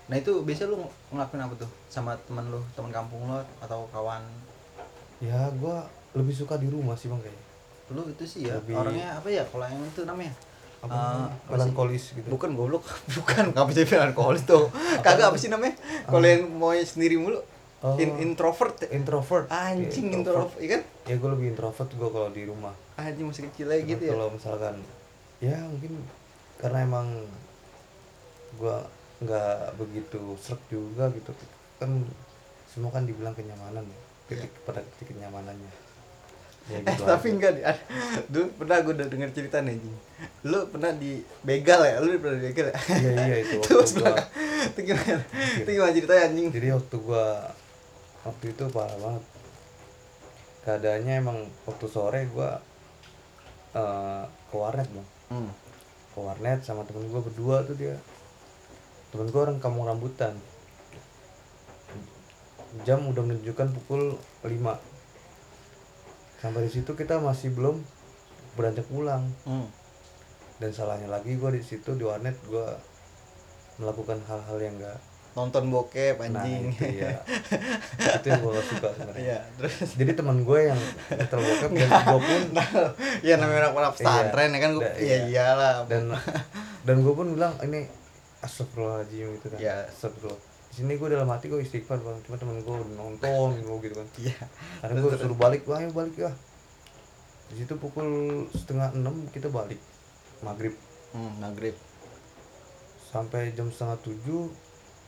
Nah 0.03 0.15
itu 0.15 0.43
biasanya 0.43 0.67
lu 0.69 0.77
ng- 0.77 0.93
ngelakuin 1.09 1.41
apa 1.41 1.53
tuh 1.55 1.69
sama 1.87 2.11
teman 2.21 2.43
lu, 2.45 2.59
teman 2.73 2.91
kampung 2.91 3.23
lu 3.23 3.39
atau 3.57 3.87
kawan? 3.87 4.19
Ya 5.17 5.47
gue 5.49 5.75
lebih 6.13 6.35
suka 6.35 6.55
di 6.55 6.67
rumah 6.67 6.93
sih 6.93 7.07
bang 7.07 7.23
kayaknya. 7.23 7.43
Lu 7.89 8.03
itu 8.05 8.23
sih 8.23 8.39
ya 8.43 8.59
Lebih- 8.59 8.75
orangnya 8.75 9.15
apa 9.15 9.27
ya 9.27 9.47
kalau 9.47 9.63
yang 9.63 9.79
itu 9.81 10.03
namanya? 10.03 10.35
Apa 10.83 10.91
Eh, 10.91 10.99
sih? 10.99 11.23
melankolis 11.47 12.03
gitu. 12.11 12.27
Bukan 12.27 12.51
goblok 12.51 12.83
bukan. 13.15 13.55
Apa 13.55 13.71
sih 13.71 13.87
melankolis 13.87 14.43
tuh? 14.43 14.67
Kagak 14.99 15.31
apa 15.31 15.37
sih 15.39 15.47
namanya? 15.47 15.79
Kalau 16.03 16.27
yang 16.27 16.51
mau 16.51 16.75
sendiri 16.75 17.15
mulu 17.15 17.39
Oh. 17.83 17.99
In- 17.99 18.15
introvert 18.23 18.79
ya? 18.79 18.87
introvert. 18.91 19.45
Anjing 19.49 20.07
Iya, 20.07 20.15
introvert. 20.17 20.55
iya 20.57 20.69
kan? 20.73 20.81
Ya 21.03 21.15
gue 21.15 21.29
lebih 21.29 21.47
introvert 21.49 21.89
gue 21.89 22.09
kalau 22.09 22.29
di 22.29 22.43
rumah. 22.43 22.71
Anjing 22.95 23.27
masih 23.27 23.43
kecil 23.45 23.67
aja 23.67 23.83
gitu 23.83 23.99
ya? 24.01 24.11
kalau 24.11 24.27
misalkan 24.29 24.79
ya 25.37 25.59
mungkin 25.61 25.99
karena 26.55 26.79
emang 26.81 27.07
gua 28.55 28.87
nggak 29.19 29.75
begitu 29.75 30.15
serak 30.37 30.63
juga 30.69 31.11
gitu. 31.11 31.35
Kan 31.75 32.07
semua 32.65 32.89
kan 32.89 33.03
dibilang 33.03 33.33
kenyamanan 33.33 33.83
ya 33.83 33.99
titik 34.25 34.51
pada 34.63 34.79
titik 34.95 35.11
kenyamanannya. 35.11 35.71
Ya 36.63 36.79
eh 36.79 36.87
gitu 36.87 37.03
tapi 37.03 37.27
aja. 37.27 37.35
enggak 37.35 37.51
ada- 37.57 37.75
dulu 38.31 38.45
pernah 38.55 38.77
gue 38.79 38.93
udah 38.95 39.07
denger 39.09 39.29
cerita 39.33 39.59
nih 39.59 39.75
anjing. 39.75 39.95
Lu 40.45 40.59
pernah 40.67 40.91
di 40.93 41.11
begal 41.41 41.83
ya? 41.83 41.99
Lu 41.99 42.15
pernah 42.15 42.39
di 42.39 42.47
begal 42.47 42.65
ya? 42.65 42.75
Iya 42.95 43.11
iya 43.19 43.37
itu 43.43 43.55
waktu 43.59 43.75
gimana 43.91 44.07
gua 44.07 44.23
itu 44.71 44.79
gimana? 44.81 45.23
Itu 45.59 45.69
gimana 45.69 45.91
ceritanya 45.91 46.21
anjing? 46.23 46.47
Jadi 46.49 46.67
waktu 46.71 46.95
gua 46.97 47.25
waktu 48.23 48.45
itu 48.55 48.63
parah 48.71 48.97
banget. 48.99 49.23
Keadaannya 50.63 51.13
emang 51.19 51.37
waktu 51.67 51.85
sore 51.91 52.27
gua 52.31 52.59
eh, 53.75 54.23
ke 54.23 54.55
warnet 54.55 54.87
bang. 54.89 55.09
Hmm. 55.31 55.51
ke 56.13 56.21
warnet 56.21 56.61
sama 56.61 56.85
temen 56.85 57.09
gue 57.09 57.21
berdua 57.25 57.65
tuh 57.65 57.73
dia. 57.73 57.97
Temen 59.09 59.33
gue 59.33 59.41
orang 59.41 59.57
kampung 59.57 59.89
rambutan. 59.89 60.37
Jam 62.85 63.01
udah 63.05 63.21
menunjukkan 63.25 63.73
pukul 63.81 64.17
5 64.45 64.49
sampai 66.43 66.67
di 66.67 66.71
situ 66.75 66.91
kita 66.91 67.23
masih 67.23 67.55
belum 67.55 67.79
beranjak 68.59 68.83
pulang. 68.91 69.31
Hmm. 69.47 69.67
dan 70.61 70.69
salahnya 70.69 71.09
lagi 71.09 71.33
gue 71.33 71.49
di 71.49 71.63
situ 71.65 71.97
di 71.97 72.05
warnet 72.05 72.37
gue 72.45 72.67
melakukan 73.81 74.21
hal-hal 74.29 74.57
yang 74.61 74.77
enggak 74.79 75.01
nonton 75.33 75.63
bokep 75.67 76.21
nah 76.29 76.45
anjing. 76.45 76.69
itu 76.69 77.01
ya. 77.01 77.09
Itu 78.21 78.25
yang 78.29 78.39
gue 78.39 78.51
gak 78.53 78.67
suka 78.69 78.87
sebenarnya. 78.93 79.17
Iya 79.17 79.37
terus. 79.57 79.73
Jadi 79.97 80.11
teman 80.13 80.37
gue 80.41 80.59
yang 80.63 80.79
nyetel 81.09 81.39
bokep 81.41 81.71
dan 81.73 81.89
gue 81.89 82.19
pun 82.21 82.41
ya 83.27 83.33
namanya 83.35 83.59
anak 83.63 83.73
anak 83.75 83.93
pesantren 83.97 84.49
ya 84.49 84.59
kan 84.61 84.71
gue 84.71 84.83
Da- 84.83 84.97
iya 84.97 85.17
iya. 85.17 85.17
iyalah. 85.27 85.75
Dan 85.89 86.03
dan 86.83 86.95
gue 87.01 87.13
pun 87.13 87.27
bilang 87.33 87.53
ini 87.61 87.89
astagfirullahaladzim 88.39 89.27
gitu 89.35 89.47
kan. 89.49 89.57
Iya. 89.57 89.89
astagfirullah. 89.89 90.37
Di 90.69 90.75
sini 90.75 90.93
gue 90.95 91.09
dalam 91.09 91.25
hati 91.27 91.45
gue 91.47 91.59
istighfar 91.59 91.97
bang. 91.97 92.17
Cuma 92.23 92.37
temen 92.37 92.61
gue 92.61 92.69
udah 92.71 92.93
nonton 92.93 93.49
gue 93.65 93.77
gitu 93.83 93.95
kan. 93.97 94.07
Iya. 94.21 94.37
Karena 94.81 94.97
gue 95.01 95.11
suruh 95.17 95.39
balik 95.39 95.65
wah 95.65 95.81
ayo 95.81 95.89
balik 95.89 96.13
ya. 96.15 96.29
Di 97.49 97.57
situ 97.57 97.73
pukul 97.75 98.05
setengah 98.49 98.93
enam 98.93 99.25
kita 99.29 99.49
balik 99.49 99.81
maghrib. 100.41 100.77
Hmm, 101.09 101.41
maghrib. 101.41 101.73
Sampai 103.09 103.49
jam 103.51 103.69
setengah 103.69 103.97
tujuh 103.99 104.49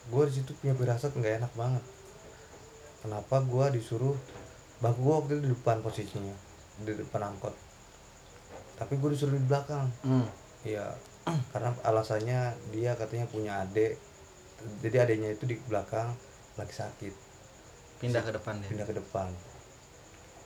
gue 0.05 0.23
di 0.29 0.33
situ 0.37 0.51
punya 0.61 0.73
firasat 0.77 1.11
nggak 1.13 1.33
enak 1.41 1.53
banget. 1.57 1.83
Kenapa 3.01 3.35
gue 3.41 3.65
disuruh 3.77 4.15
bangku 4.81 5.01
gue 5.01 5.13
waktu 5.13 5.31
itu 5.37 5.41
di 5.45 5.51
depan 5.53 5.77
posisinya 5.81 6.35
di 6.83 6.93
depan 6.93 7.33
angkot. 7.33 7.55
Tapi 8.75 8.93
gue 8.99 9.09
disuruh 9.15 9.33
di 9.33 9.45
belakang. 9.45 9.87
Hmm. 10.03 10.27
Iya, 10.65 10.97
karena 11.53 11.71
alasannya 11.85 12.57
dia 12.73 12.97
katanya 12.97 13.29
punya 13.29 13.61
adik, 13.61 14.01
jadi 14.81 15.05
adiknya 15.05 15.37
itu 15.37 15.45
di 15.45 15.55
belakang 15.69 16.09
lagi 16.57 16.73
sakit, 16.73 17.13
pindah 18.01 18.25
ke 18.25 18.33
depan 18.33 18.57
deh 18.57 18.69
pindah 18.73 18.87
ke 18.89 18.97
depan. 18.97 19.29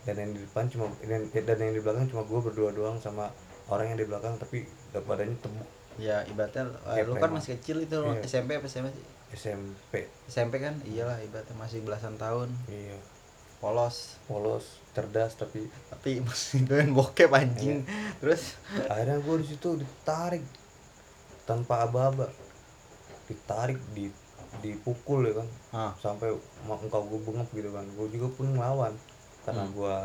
Dan 0.03 0.15
yang 0.19 0.31
di 0.35 0.43
depan 0.43 0.67
cuma 0.67 0.91
dan, 1.07 1.23
dan 1.31 1.57
yang 1.59 1.75
di 1.75 1.79
belakang 1.79 2.05
cuma 2.11 2.27
gue 2.27 2.39
berdua 2.43 2.75
doang 2.75 2.99
sama 2.99 3.31
orang 3.69 3.95
yang 3.95 3.99
di 4.01 4.07
belakang 4.09 4.35
tapi 4.35 4.65
badannya 4.91 5.37
tembuk 5.39 5.67
ya 5.99 6.23
ibaratnya 6.25 6.71
eh, 6.89 7.03
Kayak 7.03 7.05
lu 7.05 7.13
kan 7.19 7.31
masih 7.35 7.51
kecil 7.59 7.77
itu 7.83 7.99
Iya. 7.99 8.23
SMP 8.23 8.55
apa 8.57 8.65
SMA 8.65 8.89
sih 8.89 9.03
SMP. 9.31 10.09
SMP 10.25 10.57
kan? 10.57 10.75
Iyalah 10.83 11.21
ibaratnya 11.21 11.53
masih 11.55 11.81
belasan 11.81 12.17
tahun. 12.17 12.49
Iya, 12.65 12.97
polos. 13.59 14.17
Polos, 14.25 14.65
cerdas 14.91 15.33
tapi 15.33 15.69
tapi 15.87 16.19
masih 16.21 16.65
doyan 16.65 16.91
bokep 16.91 17.29
anjing. 17.29 17.85
Iya. 17.85 18.17
terus? 18.17 18.57
Akhirnya 18.85 19.17
gue 19.17 19.35
di 19.39 19.47
situ 19.47 19.69
ditarik 19.75 20.41
tanpa 21.45 21.85
aba-aba, 21.85 22.29
ditarik 23.25 23.77
di 23.93 24.09
dipukul 24.59 25.29
ya 25.29 25.33
kan. 25.37 25.47
Ah. 25.69 25.91
Sampai 25.95 26.33
muka 26.65 26.97
gue 26.99 27.19
bengep 27.21 27.49
gitu 27.53 27.69
kan. 27.69 27.85
Gue 27.93 28.09
juga 28.09 28.27
pun 28.33 28.49
ngelawan 28.49 28.93
karena 29.45 29.63
Hmm. 29.63 29.73
gue 29.73 29.95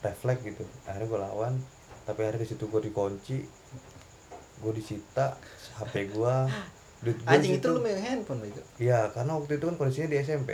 refleks 0.00 0.40
gitu. 0.40 0.64
Akhirnya 0.88 1.06
gue 1.06 1.20
lawan 1.20 1.54
tapi 2.08 2.24
akhirnya 2.24 2.42
di 2.42 2.48
situ 2.48 2.64
gue 2.64 2.80
dikunci. 2.80 3.44
Gue 4.60 4.72
disita 4.72 5.36
HP 5.76 6.16
gue 6.16 6.34
duit 7.00 7.16
anjing 7.24 7.56
itu 7.56 7.66
lu 7.72 7.80
megang 7.80 8.04
handphone 8.04 8.44
itu? 8.44 8.62
Iya 8.76 9.08
karena 9.16 9.32
waktu 9.40 9.56
itu 9.56 9.64
kan 9.64 9.76
kondisinya 9.80 10.08
di 10.12 10.18
SMP 10.20 10.50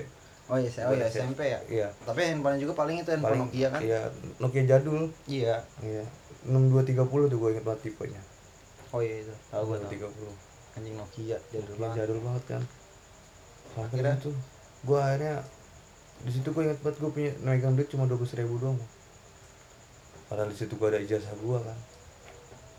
oh 0.47 0.57
iya 0.63 0.71
oh 0.87 0.95
iya 0.95 1.07
SMP 1.11 1.41
ya? 1.51 1.61
Iya. 1.67 1.89
Tapi 2.07 2.21
handphone 2.23 2.59
juga 2.63 2.73
paling 2.79 3.03
itu 3.03 3.11
handphone 3.11 3.27
paling 3.35 3.43
Nokia 3.51 3.69
kan? 3.75 3.81
iya 3.83 4.01
Nokia 4.39 4.63
jadul. 4.63 5.11
Iya. 5.27 5.57
Iya. 5.83 6.05
6230 6.47 7.03
tuh 7.35 7.39
gue 7.43 7.51
inget 7.51 7.65
banget 7.67 7.81
tipenya. 7.91 8.23
Oh 8.95 9.03
iya 9.03 9.27
itu. 9.27 9.35
Tahu 9.51 9.63
gua 9.67 9.79
tahu. 9.83 9.91
6230 9.91 10.79
anjing 10.79 10.95
Nokia 10.95 11.37
jadul 11.51 11.75
Nokia 11.75 11.83
banget. 11.83 11.97
jadul 11.99 12.19
banget 12.23 12.45
kan. 12.47 12.63
Sampai 13.75 13.87
Akhirnya? 13.91 14.15
itu 14.23 14.31
gue 14.87 14.99
akhirnya 15.03 15.37
di 16.17 16.31
situ 16.31 16.49
gue 16.55 16.63
inget 16.63 16.81
banget 16.81 16.97
gue 17.03 17.11
punya 17.11 17.31
megang 17.43 17.75
duit 17.75 17.89
cuma 17.91 18.07
dua 18.07 18.19
ribu 18.23 18.55
doang. 18.63 18.79
Padahal 20.31 20.51
di 20.51 20.57
situ 20.59 20.79
gue 20.79 20.89
ada 20.95 21.03
ijazah 21.03 21.35
gue 21.35 21.59
kan. 21.59 21.79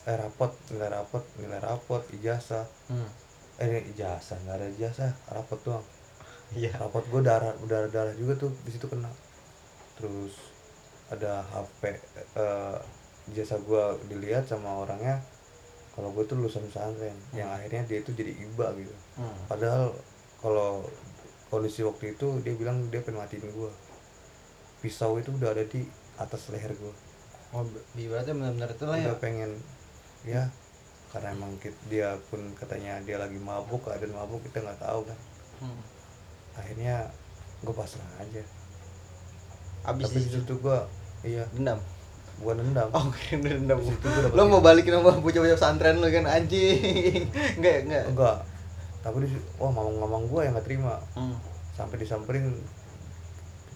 Eh 0.07 0.15
rapot 0.15 0.51
nilai 0.71 0.87
rapot 0.87 1.23
nilai 1.35 1.59
rapot 1.59 2.03
ijazah. 2.15 2.63
Hmm. 2.87 3.11
Eh 3.57 3.65
ini 3.65 3.79
ijazah 3.93 4.37
nggak 4.45 4.55
ada 4.57 4.67
ijazah 4.77 5.11
rapot 5.33 5.59
doang. 5.65 5.85
Iya. 6.53 6.71
Rapot 6.79 7.03
gue 7.09 7.21
darah 7.25 7.53
darah 7.65 7.89
darah 7.89 8.13
juga 8.15 8.47
tuh 8.47 8.51
di 8.63 8.71
situ 8.71 8.85
kena. 8.87 9.09
Terus 9.97 10.33
ada 11.09 11.41
HP 11.53 11.81
eh, 12.37 12.77
ijazah 13.33 13.59
gue 13.61 13.83
dilihat 14.13 14.45
sama 14.45 14.85
orangnya 14.85 15.19
kalau 15.97 16.13
gue 16.13 16.23
tuh 16.29 16.37
lulusan 16.37 16.65
pesantren. 16.69 17.17
Yang 17.33 17.49
akhirnya 17.49 17.81
dia 17.89 17.97
itu 18.05 18.11
jadi 18.13 18.33
iba 18.37 18.67
gitu. 18.77 18.95
Hmm. 19.17 19.33
padahal 19.49 19.97
kalau 20.37 20.85
kondisi 21.49 21.81
waktu 21.81 22.13
itu 22.13 22.27
dia 22.43 22.53
bilang 22.53 22.91
dia 22.91 23.01
pengen 23.01 23.23
matiin 23.23 23.47
gue 23.49 23.71
pisau 24.83 25.17
itu 25.17 25.33
udah 25.33 25.57
ada 25.57 25.65
di 25.65 25.87
atas 26.21 26.53
leher 26.53 26.69
gue 26.75 26.93
oh 27.55 27.63
ibaratnya 27.95 28.35
benar-benar 28.35 28.69
itu 28.75 28.85
lah 28.85 28.97
ya? 28.99 29.05
udah 29.09 29.17
pengen 29.17 29.51
ya 30.27 30.43
karena 31.07 31.31
emang 31.31 31.51
kit- 31.63 31.83
dia 31.87 32.19
pun 32.27 32.39
katanya 32.59 32.99
dia 33.07 33.15
lagi 33.15 33.39
mabuk 33.39 33.79
keadaan 33.87 34.11
mabuk 34.11 34.43
kita 34.43 34.59
nggak 34.63 34.81
tahu 34.81 35.07
kan. 35.07 35.19
Hmm. 35.57 35.81
akhirnya 36.57 37.09
gue 37.65 37.73
pasrah 37.73 38.09
aja. 38.21 38.41
Abis 39.87 40.09
tapi 40.09 40.17
situ 40.21 40.41
situ 40.41 40.53
gue 40.57 40.79
iya. 41.25 41.45
Dendam? 41.53 41.79
Bukan 42.37 42.61
dendam. 42.61 42.89
Oh 42.93 43.09
kira 43.13 43.57
dendam. 43.57 43.79
Lo 44.33 44.41
mau 44.49 44.61
balikin 44.61 44.93
sama 44.97 45.17
bocah-bocah 45.17 45.57
pesantren 45.57 45.97
lu 46.01 46.09
kan 46.09 46.25
anjing. 46.29 47.29
Enggak 47.57 47.73
ya 47.73 47.81
enggak 47.85 48.05
enggak 48.13 48.37
tapi 48.97 49.23
di 49.23 49.39
wah 49.55 49.71
mamang-mamang 49.71 50.27
gue 50.27 50.41
yang 50.43 50.53
nggak 50.57 50.67
terima. 50.67 50.99
Hmm. 51.15 51.37
sampai 51.77 52.01
disamperin 52.01 52.57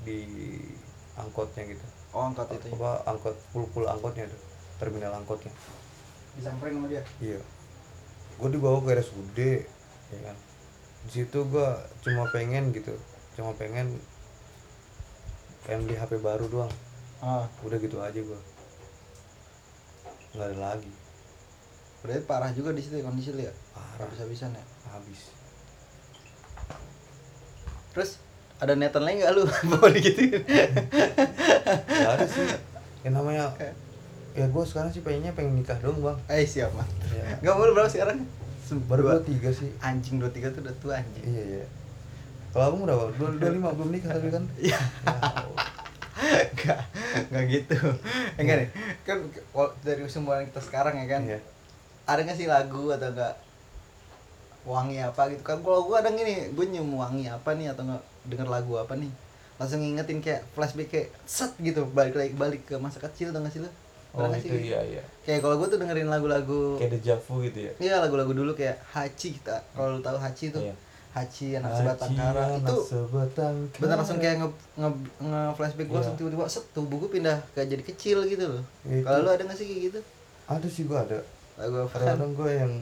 di 0.01 0.25
angkotnya 1.13 1.69
gitu. 1.69 1.85
Oh 2.11 2.27
angkat 2.27 2.57
itu 2.57 2.73
ya? 2.73 2.75
Apa 2.75 2.91
angkot 3.07 3.35
pul 3.53 3.63
pul 3.69 3.85
angkotnya 3.85 4.25
tuh 4.25 4.41
terminal 4.81 5.13
angkotnya 5.13 5.53
disamperin 6.37 6.79
sama 6.79 6.87
dia. 6.87 7.03
Iya. 7.19 7.41
Gue 8.39 8.49
dibawa 8.51 8.79
ke 8.83 8.95
RSUD 8.97 9.39
ya 10.11 10.19
kan. 10.25 10.37
Di 11.07 11.11
situ 11.11 11.39
gue 11.47 11.69
cuma 12.05 12.29
pengen 12.29 12.71
gitu 12.75 12.93
cuma 13.31 13.55
pengen 13.55 13.95
pengen 15.63 15.87
beli 15.87 15.95
HP 15.97 16.19
baru 16.19 16.45
doang. 16.47 16.73
Ah. 17.21 17.47
Udah 17.63 17.77
gitu 17.79 17.97
aja 18.01 18.17
gue 18.17 18.39
nggak 20.31 20.47
ada 20.47 20.57
lagi. 20.57 20.91
Berarti 22.01 22.23
parah 22.23 22.51
juga 22.55 22.71
di 22.71 22.81
situ 22.81 22.97
ya 22.97 23.03
kondisi 23.03 23.35
lu 23.35 23.43
ya? 23.43 23.53
Parah. 23.75 24.07
Habis-habisan 24.07 24.55
ya? 24.55 24.63
Habis. 24.95 25.21
Terus 27.91 28.11
ada 28.61 28.77
niatan 28.77 29.03
lain 29.03 29.25
nggak 29.25 29.33
lu 29.35 29.43
bawa 29.73 29.89
digituin 29.91 30.41
nggak 30.45 32.11
ada 32.15 32.25
sih. 32.25 32.45
Yang 33.03 33.13
namanya 33.17 33.43
ya 34.31 34.45
gue 34.45 34.63
sekarang 34.63 34.89
sih 34.89 35.01
pengennya 35.01 35.31
pengen 35.31 35.55
nikah 35.55 35.75
dong 35.77 35.99
bang 35.99 36.17
eh 36.27 36.43
siap 36.43 36.71
mah 36.71 36.87
Iya. 37.07 37.39
nggak 37.39 37.53
mau 37.53 37.67
berapa 37.67 37.87
sekarang 37.87 38.23
baru 38.87 39.01
Dua. 39.03 39.19
tiga 39.21 39.51
sih 39.51 39.67
anjing 39.79 40.15
dua 40.15 40.31
tiga 40.31 40.47
tuh 40.47 40.63
udah 40.63 40.75
tua 40.79 40.93
anjing 40.95 41.23
iya 41.25 41.43
iya 41.59 41.65
kalau 42.51 42.71
abang 42.71 42.81
berapa 42.87 43.03
dua 43.19 43.29
dua 43.35 43.51
lima 43.51 43.71
belum 43.71 43.91
nikah 43.91 44.11
tapi 44.11 44.27
kan 44.27 44.43
Iya. 44.55 44.79
Enggak, 46.21 46.79
enggak 47.27 47.45
gitu. 47.49 47.75
Enggak 48.37 48.55
nih. 48.61 48.69
Kan 49.01 49.17
dari 49.81 50.05
semua 50.05 50.37
kita 50.45 50.61
sekarang 50.61 50.93
ya 50.93 51.07
kan. 51.09 51.21
Iya. 51.25 51.39
Ada 52.05 52.21
nggak 52.21 52.37
sih 52.37 52.45
lagu 52.45 52.93
atau 52.93 53.09
enggak 53.09 53.33
wangi 54.61 55.01
apa 55.01 55.25
gitu 55.33 55.41
kan 55.41 55.57
kalau 55.65 55.89
gua 55.89 56.05
ada 56.05 56.13
gini 56.13 56.53
gue 56.53 56.65
nyium 56.69 56.93
wangi 56.93 57.25
apa 57.25 57.57
nih 57.57 57.73
atau 57.73 57.81
enggak 57.81 58.03
denger 58.29 58.45
lagu 58.45 58.77
apa 58.77 58.93
nih 58.93 59.09
langsung 59.57 59.81
ngingetin 59.81 60.21
kayak 60.21 60.45
flashback 60.53 60.89
kayak 60.93 61.09
set 61.25 61.49
gitu 61.57 61.81
balik 61.89 62.13
lagi 62.13 62.29
balik 62.37 62.61
ke 62.69 62.77
masa 62.77 63.01
kecil 63.01 63.33
tau 63.33 63.41
gak 63.41 63.49
sih 63.49 63.61
lu 63.65 63.69
oh 64.11 64.17
Pernah 64.21 64.37
itu 64.37 64.51
sih? 64.51 64.63
iya 64.67 64.79
iya. 64.83 65.03
Kayak 65.21 65.39
kalau 65.41 65.55
gue 65.57 65.67
tuh 65.69 65.79
dengerin 65.79 66.09
lagu-lagu 66.09 66.75
kayak 66.75 66.91
dejavu 66.97 67.33
gitu 67.41 67.59
ya? 67.65 67.71
Iya 67.79 67.95
lagu-lagu 67.99 68.31
dulu 68.31 68.51
kayak 68.51 68.77
Hachi 68.87 69.35
kita. 69.35 69.63
Kalau 69.71 69.95
lu 69.95 70.01
tahu 70.01 70.17
Hachi 70.17 70.51
tuh. 70.51 70.61
Iya. 70.61 70.75
Hachi 71.11 71.59
anak 71.59 71.75
sebatang 71.75 72.11
kara 72.15 72.43
itu 72.55 72.75
sebatang 72.87 73.55
bener 73.75 73.95
langsung 73.99 74.15
kayak 74.15 74.35
nge, 74.39 74.47
nge, 74.79 74.89
nge 75.19 75.41
flashback 75.55 75.83
gue 75.83 75.91
Iya. 75.91 75.99
langsung 75.99 76.15
tiba-tiba 76.15 76.43
set 76.47 76.65
tubuh 76.71 76.97
gue 77.03 77.11
pindah 77.11 77.37
kayak 77.51 77.67
jadi 77.67 77.83
kecil 77.83 78.17
gitu 78.25 78.45
loh. 78.47 78.63
Kalau 79.03 79.19
lu 79.23 79.29
ada 79.29 79.43
gak 79.43 79.55
sih 79.55 79.67
kayak 79.67 79.81
gitu? 79.91 79.99
Ada 80.47 80.67
sih 80.67 80.83
gua 80.83 81.03
ada. 81.03 81.19
Lagu 81.59 81.75
apa? 81.83 81.91
Kadang-kadang 81.93 82.31
gue 82.33 82.51
yang 82.55 82.73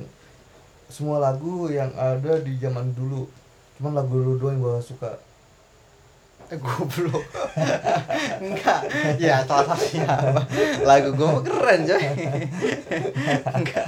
semua 0.86 1.18
lagu 1.18 1.70
yang 1.70 1.90
ada 1.94 2.38
di 2.38 2.54
zaman 2.58 2.94
dulu. 2.94 3.26
Cuman 3.78 3.94
lagu 3.94 4.14
dulu 4.14 4.38
doang 4.38 4.58
yang 4.58 4.64
gue 4.64 4.78
suka 4.84 5.10
goblok. 6.58 7.22
Enggak. 8.42 8.80
Ya 9.22 9.46
salah 9.46 9.70
satunya 9.70 10.08
apa 10.08 10.42
lagu 10.82 11.14
gue 11.14 11.30
keren 11.46 11.80
coy. 11.86 12.04
Enggak. 13.54 13.88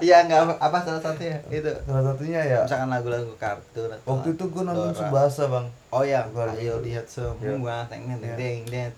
Iya 0.00 0.16
enggak 0.24 0.40
apa, 0.56 0.78
salah 0.80 1.02
satunya? 1.02 1.36
Itu. 1.50 1.68
Salah 1.84 2.04
satunya 2.12 2.40
ya. 2.40 2.58
Misalkan 2.64 2.88
lagu-lagu 2.88 3.32
kartun 3.36 3.92
waktu 4.06 4.28
itu 4.32 4.44
gue 4.48 4.62
nonton. 4.64 4.94
Subasa 4.94 5.44
bang. 5.50 5.66
Oh 5.92 6.00
ya. 6.00 6.24
Ayo 6.56 6.80
lihat 6.80 7.04
semua. 7.04 7.84
Teng 7.90 8.08
teng 8.08 8.20
Iya. 8.22 8.36
teng 8.38 8.60
teng. 8.70 8.92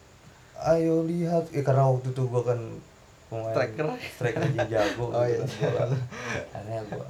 Ayo 0.63 1.03
lihat. 1.03 1.45
Eh 1.51 1.65
karena 1.65 1.89
waktu 1.89 2.15
itu 2.15 2.23
gue 2.23 2.43
kan 2.45 2.61
pemain 3.27 3.51
Striker. 3.51 3.87
striker 4.15 4.43
yang 4.55 4.71
jago 4.71 5.11
Oh, 5.11 5.27
gitu 5.27 5.43
iya. 5.59 5.71
kan 5.75 5.91
akhirnya 6.55 6.79
gue 6.87 7.09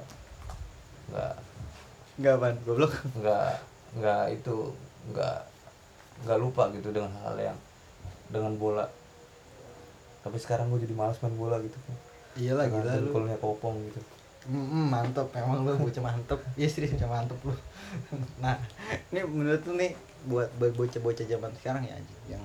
nggak 1.07 1.33
enggak 2.17 2.35
ban 2.41 2.55
goblok. 2.65 2.93
Nggak 3.21 3.49
nggak 4.01 4.23
itu 4.33 4.57
nggak 5.07 5.37
nggak 6.23 6.37
lupa 6.37 6.69
gitu 6.71 6.89
dengan 6.89 7.11
hal 7.21 7.35
yang 7.37 7.57
dengan 8.27 8.53
bola. 8.55 8.85
Tapi 10.21 10.37
sekarang 10.37 10.67
gue 10.67 10.83
jadi 10.83 10.91
malas 10.91 11.17
main 11.19 11.33
bola 11.33 11.57
gitu 11.59 11.77
iyalah 12.37 12.67
Dengan 12.67 12.83
gila 12.83 12.91
lu. 12.93 12.99
dengkulnya 13.07 13.37
kopong 13.39 13.77
gitu. 13.87 13.99
Hmm, 14.47 14.87
mantep 14.87 15.27
emang 15.33 15.63
lu 15.63 15.75
bocah 15.75 16.03
mantep. 16.03 16.39
Iya 16.53 16.67
serius 16.67 16.93
bocah 16.93 17.09
mantep 17.09 17.39
lu. 17.41 17.53
Nah 18.43 18.55
ini 19.09 19.19
menurut 19.23 19.63
lu 19.63 19.73
nih 19.75 19.91
buat 20.25 20.49
buat 20.55 20.73
bocah-bocah 20.73 21.25
zaman 21.25 21.51
sekarang 21.55 21.83
ya 21.83 21.95
anjing 21.95 22.19
yang 22.29 22.43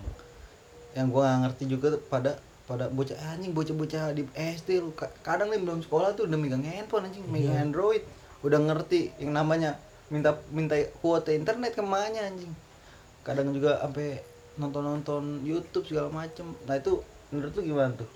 yang 0.93 1.07
gua 1.09 1.25
nggak 1.27 1.41
ngerti 1.45 1.65
juga 1.69 1.89
pada 2.07 2.39
pada 2.63 2.87
bocah 2.87 3.17
ah, 3.19 3.35
anjing 3.35 3.51
bocah-bocah 3.51 4.15
di 4.15 4.23
SD 4.33 4.79
lu 4.79 4.93
Ka- 4.93 5.11
kadang 5.21 5.51
nih 5.51 5.59
belum 5.59 5.83
sekolah 5.83 6.15
tuh 6.15 6.25
udah 6.25 6.39
megang 6.39 6.63
handphone 6.63 7.05
anjing 7.05 7.27
megang 7.27 7.53
Iya. 7.53 7.65
android. 7.65 8.03
Udah 8.41 8.59
ngerti 8.59 9.11
yang 9.19 9.35
namanya 9.35 9.77
minta 10.13 10.31
minta 10.49 10.77
kuota 11.01 11.33
internet 11.33 11.73
ke 11.73 11.81
mana 11.83 12.21
anjing. 12.23 12.53
Kadang 13.23 13.51
juga 13.51 13.81
sampai 13.81 14.21
nonton-nonton 14.55 15.41
YouTube 15.43 15.89
segala 15.89 16.13
macem. 16.13 16.53
Nah 16.63 16.77
itu 16.77 17.01
menurut 17.33 17.53
lu 17.55 17.63
gimana 17.65 17.97
tuh? 17.97 18.09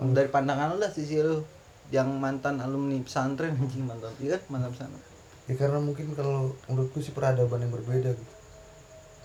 Dari 0.00 0.26
pandangan 0.26 0.72
lu 0.72 0.80
lah 0.80 0.88
sisi 0.88 1.20
lu 1.20 1.44
yang 1.88 2.08
mantan 2.16 2.58
alumni 2.58 2.96
pesantren 2.98 3.52
anjing 3.54 3.84
mantan. 3.84 4.10
Iya 4.16 4.34
kan? 4.34 4.42
Mantan 4.48 4.70
pesantren. 4.72 5.04
Ya 5.44 5.54
karena 5.54 5.78
mungkin 5.78 6.12
kalau 6.12 6.52
menurutku 6.64 6.98
sih 6.98 7.12
peradaban 7.12 7.60
yang 7.60 7.70
berbeda 7.70 8.10
gitu. 8.10 8.32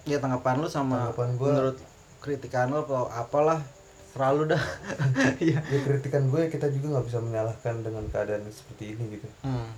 Ya 0.06 0.20
tanggapan 0.20 0.60
lu 0.60 0.68
sama 0.68 1.08
Tanggapan 1.08 1.30
gua- 1.36 1.48
menurut 1.50 1.78
kritikan 2.20 2.68
lu 2.68 2.80
atau 2.82 3.08
apalah 3.08 3.64
selalu 4.12 4.52
dah. 4.52 4.64
Iya. 5.40 5.60
Ya 5.62 5.80
kritikan 5.82 6.28
gue 6.28 6.48
kita 6.48 6.68
juga 6.70 6.96
nggak 6.96 7.06
bisa 7.08 7.20
menyalahkan 7.20 7.76
dengan 7.80 8.04
keadaan 8.08 8.44
seperti 8.50 8.94
ini 8.94 9.16
gitu. 9.16 9.28
Hmm. 9.42 9.72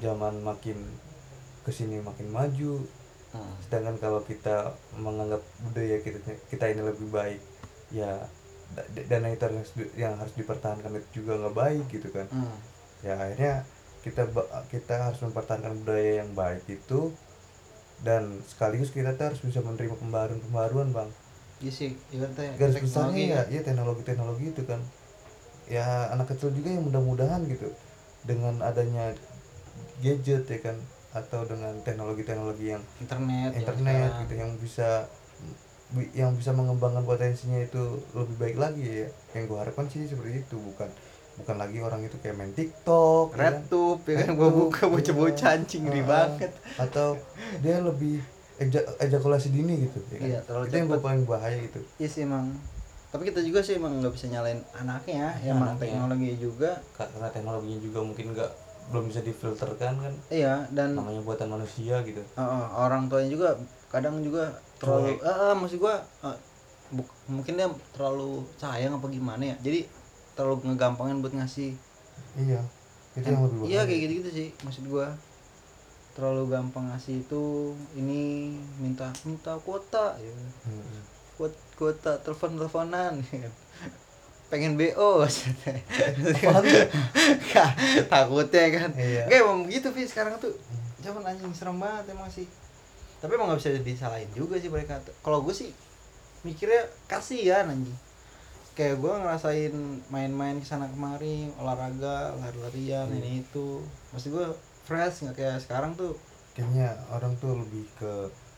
zaman 0.00 0.40
makin 0.40 0.80
ke 1.70 1.74
sini 1.76 2.02
makin 2.02 2.26
maju 2.28 2.82
Hmm. 3.30 3.54
sedangkan 3.62 3.94
kalau 4.02 4.26
kita 4.26 4.74
menganggap 4.98 5.38
budaya 5.62 6.02
kita 6.02 6.18
kita 6.50 6.64
ini 6.66 6.82
lebih 6.82 7.14
baik 7.14 7.38
ya 7.94 8.26
da- 8.74 9.06
dana 9.06 9.30
itu 9.30 9.42
harus 9.46 9.70
yang 9.94 10.18
harus 10.18 10.34
dipertahankan 10.34 10.98
itu 10.98 11.22
juga 11.22 11.38
nggak 11.38 11.54
baik 11.54 11.84
gitu 11.94 12.10
kan 12.10 12.26
Hmm. 12.26 12.58
ya 13.06 13.14
akhirnya 13.14 13.62
kita 14.02 14.26
kita 14.66 14.94
harus 14.98 15.22
mempertahankan 15.22 15.78
budaya 15.78 16.26
yang 16.26 16.34
baik 16.34 16.66
itu 16.66 17.14
dan 18.02 18.42
sekaligus 18.42 18.90
kita 18.90 19.14
tuh 19.14 19.30
harus 19.30 19.38
bisa 19.38 19.62
menerima 19.62 19.94
pembaruan-pembaruan 19.94 20.90
bang 20.90 21.10
iya 21.62 21.70
sih 21.70 21.94
ibaratnya 22.10 22.50
garis 22.58 22.82
teknologi 22.82 22.90
besarnya 22.90 23.22
ya 23.22 23.30
ya. 23.30 23.42
ya 23.46 23.60
teknologi-teknologi 23.62 24.46
itu 24.50 24.62
kan 24.66 24.80
ya 25.70 25.86
anak 26.10 26.34
kecil 26.34 26.50
juga 26.50 26.66
yang 26.66 26.82
mudah-mudahan 26.82 27.46
gitu 27.46 27.70
dengan 28.26 28.58
adanya 28.58 29.14
gadget 30.02 30.50
ya 30.50 30.58
kan 30.58 30.74
atau 31.12 31.42
dengan 31.42 31.74
teknologi-teknologi 31.80 32.66
yang 32.68 32.82
internet 32.96 33.50
ya 33.50 33.58
internet 33.58 33.90
sekarang. 34.06 34.20
gitu 34.22 34.34
yang 34.36 34.50
bisa 34.56 34.88
bi- 35.90 36.12
yang 36.12 36.30
bisa 36.32 36.50
mengembangkan 36.50 37.02
potensinya 37.02 37.58
itu 37.58 37.82
lebih 38.12 38.36
baik 38.36 38.56
lagi 38.56 38.82
ya 38.84 39.08
yang 39.32 39.44
gue 39.44 39.58
harapkan 39.58 39.86
sih 39.86 40.04
seperti 40.04 40.40
itu 40.40 40.56
bukan 40.56 40.86
bukan 41.36 41.56
lagi 41.56 41.78
orang 41.78 42.00
itu 42.00 42.14
kayak 42.16 42.36
main 42.36 42.52
TikTok 42.52 43.26
ya 43.28 43.34
kan? 43.34 43.42
RedTube 43.58 44.00
ya 44.04 44.16
kan 44.20 44.30
gua 44.32 44.44
RedTube, 44.44 44.58
buka 44.60 44.82
bocah-bocah 44.86 45.48
iya. 45.48 45.56
anjing 45.56 45.82
ngeri 45.82 46.02
Ah, 46.02 46.06
banget 46.06 46.52
atau 46.76 47.08
dia 47.58 47.76
lebih 47.80 48.16
eja- 48.56 48.86
ejakulasi 48.98 49.48
dini 49.48 49.74
gitu 49.82 49.98
ya 50.10 50.16
kan? 50.16 50.28
Iya, 50.28 50.38
terlalu 50.44 50.64
itu 50.64 50.76
yang 50.76 50.86
cepet. 50.86 50.94
gue 50.94 51.06
paling 51.08 51.24
bahaya 51.24 51.56
gitu 51.58 51.80
iya 51.96 52.08
sih 52.08 52.22
emang 52.22 52.54
tapi 53.10 53.26
kita 53.26 53.40
juga 53.40 53.58
sih 53.58 53.74
emang 53.74 53.98
nggak 53.98 54.12
bisa 54.12 54.26
nyalain 54.28 54.60
anaknya 54.72 55.34
ya 55.40 55.50
emang 55.50 55.74
Anaknya. 55.74 55.80
teknologi 55.82 56.30
juga 56.38 56.70
karena 56.92 57.26
teknologinya 57.26 57.78
juga 57.80 57.98
mungkin 58.00 58.26
nggak 58.30 58.50
belum 58.90 59.06
bisa 59.06 59.22
difilterkan 59.22 59.94
kan. 60.02 60.14
Iya 60.28 60.66
dan 60.74 60.98
namanya 60.98 61.22
buatan 61.22 61.48
manusia 61.50 62.02
gitu. 62.02 62.22
Uh, 62.34 62.42
uh, 62.42 62.64
orang 62.86 63.06
tuanya 63.06 63.30
juga 63.30 63.48
kadang 63.90 64.18
juga 64.22 64.50
terlalu 64.82 65.18
Cuek. 65.18 65.26
uh, 65.26 65.30
uh, 65.30 65.54
maksud 65.54 65.78
gua 65.78 66.02
uh, 66.26 66.36
buk- 66.90 67.18
mungkin 67.30 67.54
dia 67.54 67.70
terlalu 67.94 68.42
sayang 68.58 68.98
apa 68.98 69.06
gimana 69.06 69.54
ya 69.54 69.56
jadi 69.62 69.86
terlalu 70.34 70.74
ngegampangin 70.74 71.22
buat 71.22 71.34
ngasih. 71.34 71.74
Iya 72.38 72.60
itu 73.18 73.26
yang 73.26 73.42
lebih 73.42 73.66
iya 73.66 73.80
kayak 73.86 74.00
gitu 74.06 74.12
gitu 74.22 74.30
sih 74.30 74.48
maksud 74.62 74.84
gua. 74.90 75.14
Terlalu 76.10 76.50
gampang 76.50 76.90
ngasih 76.90 77.22
itu 77.22 77.72
ini 77.94 78.52
minta 78.82 79.14
minta 79.22 79.54
kuota 79.62 80.18
ya. 80.18 80.34
Hmm. 80.66 80.82
kuota, 81.38 81.58
kuota 81.78 82.12
telepon 82.20 82.58
teleponan 82.58 83.22
pengen 84.50 84.74
bo 84.74 84.84
takutnya 88.10 88.66
kan. 88.74 88.90
Iya. 88.98 89.22
kayak 89.30 89.42
emang 89.46 89.58
begitu 89.64 89.88
Vi 89.94 90.04
sekarang 90.04 90.36
tuh 90.36 90.52
zaman 91.00 91.22
anjing 91.24 91.54
serem 91.54 91.78
banget 91.78 92.12
emang 92.12 92.28
sih. 92.28 92.46
Tapi 93.20 93.36
emang 93.36 93.52
nggak 93.52 93.60
bisa 93.60 93.70
disalahin 93.80 94.28
juga 94.34 94.58
sih 94.58 94.68
mereka. 94.68 94.98
Kalau 95.22 95.44
gue 95.44 95.54
sih 95.54 95.70
mikirnya 96.42 96.88
kasihan 97.06 97.68
anjing. 97.68 97.96
Kayak 98.74 98.96
gue 98.98 99.12
ngerasain 99.12 99.74
main-main 100.08 100.56
ke 100.58 100.66
sana 100.66 100.88
kemari 100.88 101.52
olahraga 101.60 102.32
lari-larian 102.38 103.06
Iya. 103.06 103.18
ini 103.20 103.44
itu. 103.44 103.84
Maksud 104.10 104.30
gue 104.32 104.46
fresh 104.82 105.24
nggak 105.24 105.36
kayak 105.36 105.58
sekarang 105.60 105.94
tuh. 105.94 106.16
Kayaknya 106.56 106.96
orang 107.12 107.36
tuh 107.38 107.54
lebih 107.60 107.84
ke 107.94 108.12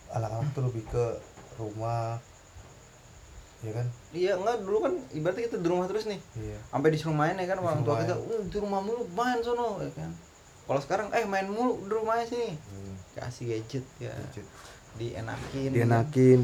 anak-anak 0.09 0.49
tuh 0.55 0.65
lebih 0.69 0.85
ke 0.89 1.05
rumah 1.61 2.17
ya 3.63 3.73
kan? 3.79 3.87
Iya 4.11 4.33
enggak 4.39 4.57
dulu 4.67 4.79
kan 4.83 4.95
ibaratnya 5.15 5.43
kita 5.47 5.57
di 5.63 5.69
rumah 5.71 5.87
terus 5.87 6.05
nih. 6.11 6.21
Iya. 6.35 6.59
Sampai 6.69 6.89
disuruh 6.91 7.15
main 7.15 7.39
ya 7.39 7.47
kan 7.47 7.59
orang 7.63 7.87
tua 7.87 8.03
Disuruh 8.03 8.19
kita 8.19 8.35
uh, 8.35 8.43
di 8.51 8.59
rumah 8.59 8.81
mulu 8.83 9.03
main 9.15 9.39
sono 9.41 9.79
ya 9.79 9.91
kan. 9.95 10.11
Kalau 10.67 10.81
sekarang 10.83 11.09
eh 11.15 11.25
main 11.27 11.47
mulu 11.47 11.87
di 11.87 11.93
rumahnya 11.95 12.27
sini. 12.27 12.51
Hmm. 12.59 12.95
kasih 13.13 13.45
gadget 13.55 13.85
ya. 14.03 14.11
Gadget. 14.11 14.47
dienakin. 14.99 15.71
Dienakin. 15.71 16.41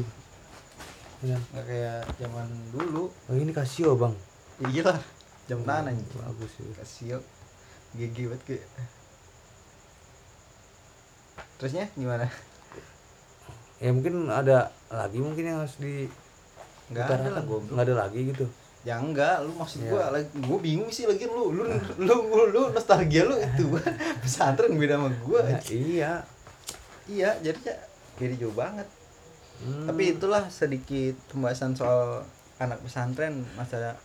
Ya. 1.19 1.37
nggak 1.51 1.65
kayak 1.67 2.01
zaman 2.15 2.47
dulu. 2.71 3.11
Oh 3.11 3.35
ini 3.35 3.51
kasio 3.51 3.99
bang. 3.99 4.15
Iya 4.71 4.95
lah 4.95 4.99
jam 5.51 5.59
tangan 5.67 5.91
aja 5.91 6.03
bagus 6.23 6.51
sih. 6.55 6.67
Kasih 6.79 7.19
gigi 7.99 8.31
banget 8.31 8.41
kayak. 8.47 8.65
Terusnya 11.59 11.91
gimana? 11.99 12.31
Ya 13.83 13.91
mungkin 13.91 14.27
ada 14.31 14.71
lagi 14.87 15.19
mungkin 15.19 15.43
yang 15.43 15.59
harus 15.63 15.75
di 15.79 16.07
nggak 16.89 17.05
ada 17.07 17.29
lah 17.31 17.43
gue 17.43 17.59
nggak 17.69 17.85
ada 17.85 17.95
lagi 17.95 18.19
gitu? 18.29 18.45
Ya 18.81 18.95
enggak 18.95 19.43
lu 19.43 19.51
maksud 19.53 19.83
Iya. 19.83 19.91
gua 19.91 20.03
lagi 20.09 20.27
gua 20.39 20.57
bingung 20.57 20.87
sih 20.87 21.03
lagi 21.03 21.27
lu. 21.27 21.51
Lu 21.51 21.63
lu 21.99 22.15
lu, 22.25 22.41
lu 22.49 22.61
nostalgia 22.71 23.27
lu 23.27 23.35
itu. 23.35 23.65
Pesantren 24.23 24.71
beda 24.73 24.95
sama 24.95 25.09
gua. 25.21 25.43
Ya, 25.43 25.59
iya. 25.69 26.11
Iya 27.05 27.29
jadinya 27.41 27.75
beda 28.15 28.35
jauh 28.37 28.55
banget. 28.55 28.87
Hmm. 29.59 29.91
tapi 29.91 30.15
itulah 30.15 30.47
sedikit 30.47 31.19
pembahasan 31.27 31.75
soal 31.75 32.23
anak 32.57 32.79
pesantren 32.79 33.43
masa 33.53 33.99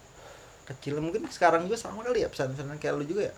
kecil. 0.66 0.98
Mungkin 0.98 1.30
sekarang 1.30 1.70
juga 1.70 1.78
sama 1.78 2.02
kali 2.02 2.26
ya 2.26 2.28
pesantren 2.28 2.74
kayak 2.74 2.98
lu 2.98 3.06
juga 3.06 3.30
ya 3.30 3.34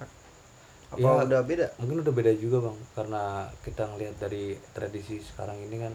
apa 0.86 0.96
Ya. 0.96 1.28
udah 1.28 1.40
beda? 1.44 1.66
Mungkin 1.76 2.00
udah 2.00 2.14
beda 2.16 2.32
juga 2.32 2.64
bang. 2.64 2.78
Karena 2.96 3.22
kita 3.60 3.84
ngelihat 3.84 4.16
dari 4.16 4.56
tradisi 4.72 5.20
sekarang 5.20 5.60
ini 5.60 5.76
kan 5.76 5.92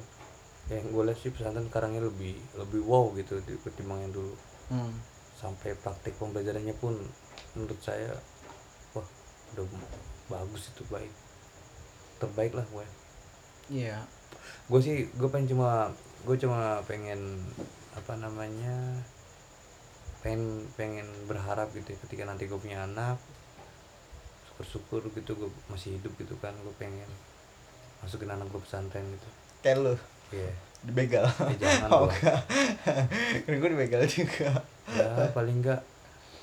yang 0.72 0.88
gue 0.88 1.04
lihat 1.04 1.20
sih 1.20 1.36
pesantren 1.36 1.68
sekarangnya 1.68 2.08
lebih 2.08 2.40
lebih 2.56 2.80
wow 2.88 3.12
gitu 3.20 3.44
ketimbang 3.68 4.08
yang 4.08 4.14
dulu. 4.16 4.34
Hmm. 4.72 4.96
sampai 5.36 5.76
praktik 5.76 6.16
pembelajarannya 6.16 6.72
pun 6.80 6.96
menurut 7.58 7.82
saya 7.84 8.16
wah 8.96 9.04
udah 9.52 9.68
bagus 10.32 10.72
itu 10.72 10.88
baik. 10.88 11.12
Terbaik 12.24 12.56
lah 12.56 12.64
gue 12.72 12.86
iya. 13.68 14.06
Gue 14.72 14.80
sih 14.80 15.12
gue 15.12 15.28
pengen 15.28 15.58
cuma 15.58 15.92
gue 16.24 16.36
cuma 16.40 16.80
pengen 16.88 17.42
apa 17.98 18.16
namanya 18.16 19.04
pengen 20.22 20.70
pengen 20.78 21.10
berharap 21.26 21.74
gitu 21.74 21.92
ya, 21.92 22.00
ketika 22.06 22.24
nanti 22.30 22.46
gue 22.46 22.56
punya 22.56 22.86
anak 22.86 23.18
syukur-syukur 24.48 25.10
gitu 25.18 25.34
gue 25.36 25.50
masih 25.68 25.98
hidup 25.98 26.14
gitu 26.16 26.38
kan 26.38 26.54
gue 26.62 26.76
pengen 26.78 27.10
masukin 28.06 28.30
anak 28.30 28.48
gue 28.54 28.62
pesantren 28.62 29.04
gitu. 29.10 29.28
Kayak 29.66 29.78
lu 29.82 29.94
iya. 30.32 30.52
Dibegal. 30.82 31.30
Eh, 31.30 31.58
jangan 31.62 31.90
oh 31.94 32.10
enggak. 32.10 32.42
Kan 33.46 33.54
gue 33.54 33.70
dibegal 33.70 34.02
juga. 34.10 34.66
Ya 34.90 35.30
paling 35.32 35.62
enggak 35.62 35.82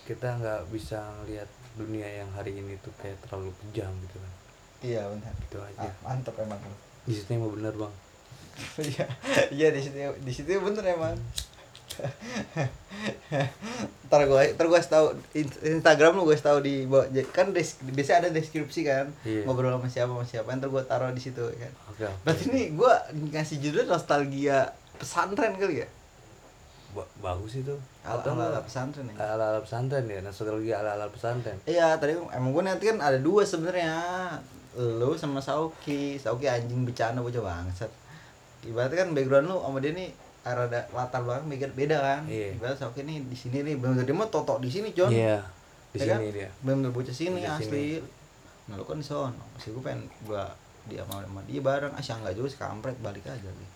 kita 0.06 0.40
nggak 0.40 0.72
bisa 0.72 1.04
ngelihat 1.20 1.50
dunia 1.76 2.08
yang 2.24 2.30
hari 2.32 2.56
ini 2.56 2.78
tuh 2.80 2.94
kayak 3.02 3.18
terlalu 3.26 3.52
kejam 3.66 3.90
gitu 4.08 4.16
kan. 4.16 4.32
Iya 4.80 5.02
benar. 5.10 5.34
Gitu 5.42 5.58
aja. 5.58 5.88
Ah, 5.90 5.92
mantep 6.06 6.38
emang. 6.38 6.60
Di 7.04 7.12
situ 7.12 7.28
emang 7.34 7.52
bener 7.56 7.74
bang. 7.74 7.94
Iya. 8.82 9.06
Iya 9.54 9.68
di 9.70 9.80
situ 9.82 9.96
di 10.22 10.32
situ 10.34 10.50
bener 10.58 10.82
emang 10.82 11.14
ntar 14.08 14.24
gue 14.24 14.42
ntar 14.56 14.66
gue 14.66 14.80
tahu 14.80 15.06
Instagram 15.62 16.16
lu 16.16 16.24
gue 16.24 16.34
tahu 16.34 16.64
di 16.64 16.88
bawah 16.88 17.04
kan 17.28 17.52
des, 17.52 17.76
biasanya 17.84 18.24
ada 18.24 18.28
deskripsi 18.32 18.80
kan 18.82 19.12
Iya. 19.22 19.44
ngobrol 19.44 19.76
sama 19.76 19.88
siapa 19.88 20.10
sama 20.16 20.24
siapa 20.24 20.48
ntar 20.56 20.72
gue 20.72 20.82
taruh 20.82 21.12
di 21.12 21.20
situ 21.20 21.44
kan. 21.44 21.72
Oke 21.92 22.08
oke. 22.08 22.16
berarti 22.24 22.44
ini 22.48 22.62
gue 22.72 22.92
ngasih 23.36 23.60
judul 23.60 23.84
nostalgia 23.84 24.72
pesantren 24.96 25.60
kali 25.60 25.84
ya? 25.84 25.88
Ba- 26.96 27.10
bagus 27.20 27.60
itu. 27.60 27.76
Ala 28.00 28.24
ala, 28.24 28.48
enggak? 28.48 28.64
pesantren 28.64 29.04
ya? 29.12 29.14
Ala 29.20 29.44
ala 29.52 29.60
pesantren 29.60 30.04
ya 30.08 30.20
nostalgia 30.24 30.74
ala 30.80 30.90
ala 30.96 31.06
pesantren. 31.12 31.58
Iya 31.68 32.00
tadi 32.00 32.16
emang 32.16 32.50
gue 32.56 32.64
nanti 32.64 32.88
kan 32.88 32.98
ada 33.04 33.20
dua 33.20 33.44
sebenarnya. 33.44 33.92
Lu 34.78 35.12
sama 35.20 35.44
Sauki. 35.44 36.16
Sauki 36.16 36.48
anjing 36.48 36.88
bercanda 36.88 37.20
bocah 37.20 37.44
bangsat. 37.44 37.92
Ibaratnya 38.64 39.04
kan 39.04 39.08
background 39.12 39.52
lu 39.52 39.60
sama 39.60 39.84
dia 39.84 39.92
nih 39.92 40.08
ada 40.46 40.80
latar 40.94 41.20
belakang 41.22 41.46
beda, 41.50 41.72
beda 41.74 41.96
kan? 41.98 42.22
Iya. 42.28 42.54
ibarat 42.56 42.78
Sauki 42.78 43.02
nih 43.04 43.20
di 43.26 43.36
sini 43.36 43.64
nih 43.66 43.74
belum 43.76 43.98
dia 44.00 44.14
mah 44.14 44.28
totok 44.30 44.62
di 44.62 44.70
sini 44.70 44.94
John 44.94 45.10
iya 45.12 45.42
di 45.92 45.98
Ya 46.00 46.14
kan? 46.14 46.20
sini 46.20 46.28
dia. 46.32 46.48
Belum 46.60 46.78
bocah 46.92 47.16
sini 47.16 47.40
Bocah 47.42 47.56
asli. 47.58 48.00
nah 48.68 48.76
lu 48.76 48.84
kan 48.84 49.00
di 49.00 49.06
sono. 49.06 49.44
Sih 49.56 49.72
gue 49.72 49.80
pengen 49.80 50.04
gua 50.28 50.44
dia 50.84 51.00
sama 51.04 51.24
sama 51.24 51.40
dia 51.48 51.60
bareng. 51.64 51.92
Ah 51.92 52.02
enggak 52.04 52.36
juga 52.36 52.48
kampret 52.68 52.96
balik 53.00 53.24
aja 53.24 53.48
nih 53.48 53.70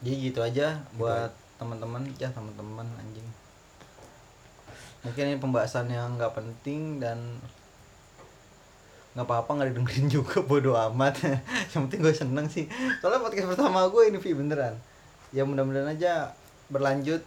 jadi 0.00 0.16
gitu 0.32 0.40
aja 0.40 0.80
buat 0.96 1.28
teman-teman 1.60 2.08
ya 2.16 2.32
teman-teman 2.32 2.88
anjing. 2.96 3.28
Mungkin 5.04 5.24
ini 5.28 5.36
pembahasan 5.36 5.92
yang 5.92 6.16
nggak 6.16 6.32
penting 6.36 7.00
dan 7.00 7.20
nggak 9.10 9.24
apa-apa 9.24 9.50
nggak 9.52 9.68
didengerin 9.70 10.06
juga 10.16 10.38
bodo 10.40 10.72
amat 10.74 11.18
yang 11.70 11.84
penting 11.84 12.00
gue 12.00 12.14
seneng 12.14 12.46
sih 12.46 12.70
soalnya 12.98 13.20
podcast 13.20 13.48
pertama 13.48 13.86
gue 13.86 14.02
ini 14.06 14.16
Vi 14.16 14.32
beneran 14.32 14.74
ya 15.30 15.42
mudah-mudahan 15.42 15.90
aja 15.90 16.30
berlanjut 16.66 17.18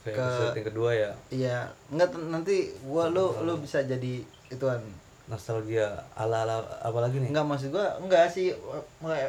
Ke 0.00 0.10
Ke- 0.10 0.16
episode 0.16 0.54
yang 0.54 0.68
kedua 0.68 0.90
ya. 0.90 1.10
iya 1.28 1.56
nggak 1.88 2.08
nanti 2.26 2.56
gua 2.82 3.08
lu 3.08 3.32
lu 3.42 3.56
bisa 3.58 3.80
jadi 3.82 4.20
ituan 4.48 4.80
Nostalgia 5.26 5.84
ala-ala 6.14 6.64
apa 6.80 6.98
lagi 6.98 7.20
nih? 7.20 7.28
Enggak 7.28 7.44
maksud 7.46 7.68
gua 7.68 7.92
enggak 7.98 8.32
sih 8.32 8.48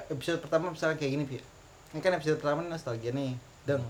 episode 0.08 0.40
pertama 0.40 0.72
misalnya 0.72 0.96
kayak 0.96 1.12
gini, 1.12 1.24
Pi. 1.26 1.36
Ini 1.92 2.00
kan 2.00 2.16
episode 2.16 2.40
pertama 2.40 2.64
ini 2.64 2.72
nostalgia 2.72 3.12
nih. 3.12 3.36
Deng. 3.66 3.84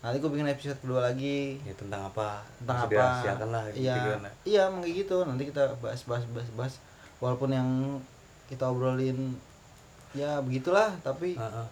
Nanti 0.00 0.18
gua 0.18 0.30
bikin 0.30 0.50
episode 0.50 0.74
kedua 0.76 1.00
lagi 1.04 1.62
Ya 1.62 1.70
tentang 1.72 2.02
apa? 2.04 2.42
tentang 2.58 2.90
Masih 2.90 3.30
apa. 3.30 3.46
lah 3.46 3.64
gitu 3.70 3.86
Iya. 3.86 3.94
Iya, 4.42 4.60
emang 4.66 4.82
kayak 4.82 4.96
gitu. 5.00 5.16
Nanti 5.22 5.42
kita 5.46 5.62
bahas 5.78 6.02
bahas 6.02 6.24
bahas 6.26 6.50
bahas 6.52 6.74
walaupun 7.18 7.50
yang 7.52 7.68
kita 8.50 8.70
obrolin 8.70 9.36
ya 10.14 10.38
begitulah, 10.42 10.94
tapi 11.02 11.34
Heeh. 11.34 11.66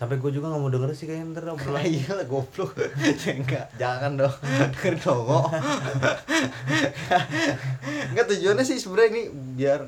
Sampai 0.00 0.16
gue 0.16 0.32
juga 0.32 0.48
nggak 0.48 0.62
mau 0.64 0.72
denger 0.72 0.96
sih 0.96 1.04
kayaknya 1.04 1.36
ntar 1.36 1.52
obrolan. 1.52 1.84
iya 1.92 2.16
lah 2.16 2.24
goblok. 2.24 2.72
Ya 3.20 3.36
enggak. 3.36 3.66
Jangan 3.76 4.16
dong. 4.16 4.32
Dengerin 4.72 4.96
dong 4.96 5.20
kok. 5.28 5.46
Enggak 8.08 8.26
tujuannya 8.32 8.64
sih 8.64 8.80
sebenarnya 8.80 9.08
ini 9.12 9.22
biar 9.60 9.84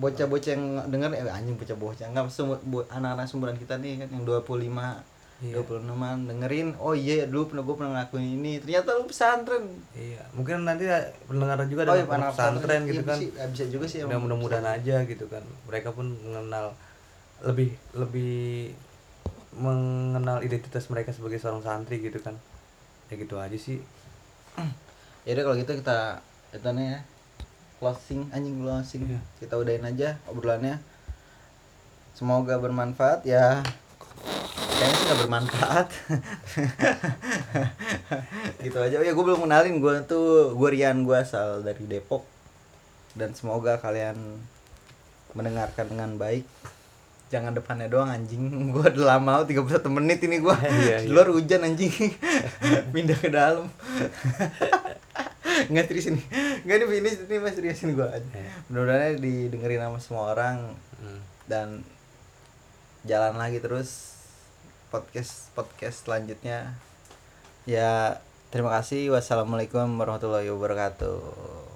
bocah-bocah 0.00 0.50
yang 0.56 0.64
denger 0.88 1.20
eh 1.20 1.28
anjing 1.28 1.60
bocah-bocah. 1.60 2.08
Enggak 2.08 2.32
anak-anak 2.88 3.28
sumuran 3.28 3.60
kita 3.60 3.76
nih 3.76 4.00
kan 4.00 4.08
yang 4.08 4.24
25 4.24 4.40
Iya. 5.40 5.56
26an 5.58 6.28
dengerin 6.28 6.76
oh 6.76 6.92
iya 6.92 7.24
dulu 7.24 7.48
pernah 7.48 7.64
gue 7.64 7.72
pernah 7.72 7.90
ngelakuin 7.94 8.28
ini 8.36 8.52
ternyata 8.58 8.92
lu 8.92 9.04
pesantren 9.04 9.64
Iya, 9.90 10.20
mungkin 10.30 10.62
nanti 10.62 10.84
pendengar 11.24 11.56
juga 11.64 11.82
oh 11.82 11.86
ada 11.88 11.96
iya 11.96 12.04
anak 12.06 12.30
pesantren 12.30 12.80
gitu 12.84 13.00
Iya, 13.00 13.08
kan. 13.08 13.18
bisa- 13.18 13.48
bisa 13.48 13.64
juga 13.66 13.84
sih 13.86 13.98
emang. 14.00 14.20
mudah-mudahan 14.20 14.68
aja 14.70 15.00
gitu 15.02 15.24
kan. 15.26 15.40
Mereka 15.64 15.90
pun 15.90 16.12
mengenal 16.20 16.76
lebih 17.40 17.72
lebih 17.94 18.76
mengenal 19.50 20.40
identitas 20.40 20.86
mereka 20.86 21.10
sebagai 21.10 21.36
seorang 21.36 21.60
santri 21.60 21.98
gitu 21.98 22.18
kan. 22.18 22.36
Ya 23.08 23.16
gitu 23.16 23.34
aja 23.36 23.56
sih. 23.56 23.80
ya 25.24 25.32
udah 25.32 25.42
kalau 25.42 25.56
gitu 25.56 25.72
kita 25.74 26.20
itu 26.50 26.68
nih 26.70 26.86
ya 26.86 26.98
closing 27.76 28.28
anjing 28.30 28.56
closing 28.58 29.02
Iya. 29.06 29.20
kita 29.38 29.54
udahin 29.54 29.82
aja 29.82 30.20
obrolannya 30.26 30.76
semoga 32.12 32.56
bermanfaat 32.56 33.24
ya 33.24 33.64
kayaknya 34.80 34.96
sih 34.96 35.04
nggak 35.04 35.20
bermanfaat. 35.20 35.88
Gitu 38.60 38.78
aja. 38.80 38.96
Oh 38.96 39.04
ya 39.04 39.12
gue 39.12 39.24
belum 39.24 39.44
kenalin. 39.44 39.76
Gue 39.76 40.00
tuh 40.08 40.56
gue 40.56 40.68
Rian 40.72 41.04
gue 41.04 41.16
asal 41.16 41.60
dari 41.60 41.84
Depok. 41.84 42.24
Dan 43.12 43.36
semoga 43.36 43.76
kalian 43.76 44.16
mendengarkan 45.36 45.86
dengan 45.86 46.16
baik. 46.16 46.48
Jangan 47.30 47.54
depannya 47.54 47.86
doang 47.86 48.10
anjing. 48.10 48.42
Gue 48.74 48.90
udah 48.90 49.14
lama 49.14 49.46
31 49.46 49.62
menit 49.86 50.18
ini 50.26 50.42
gue 50.42 50.50
Iya, 50.66 51.06
iya. 51.06 51.10
luar 51.14 51.30
hujan 51.30 51.62
anjing. 51.62 51.94
Pindah 52.94 53.14
ke 53.14 53.30
dalam. 53.30 53.70
Nggak 55.70 55.84
serius 55.86 56.10
ini. 56.10 56.22
Nggak 56.66 56.76
ini 56.82 56.84
ini 56.98 57.10
ini 57.30 57.36
mas. 57.38 57.54
Seriusin 57.54 57.94
gue 57.94 58.02
Iya. 58.02 58.50
mudah-mudahan 58.66 59.22
didengerin 59.22 59.78
sama 59.78 59.98
semua 60.02 60.24
orang. 60.34 60.74
Hmm. 60.98 61.22
dan 61.46 61.80
jalan 63.02 63.34
lagi 63.34 63.56
terus 63.58 64.19
podcast 64.90 65.54
podcast 65.54 66.04
selanjutnya. 66.04 66.74
Ya 67.64 68.20
terima 68.50 68.74
kasih. 68.74 69.14
Wassalamualaikum 69.14 69.86
warahmatullahi 69.96 70.50
wabarakatuh 70.50 71.69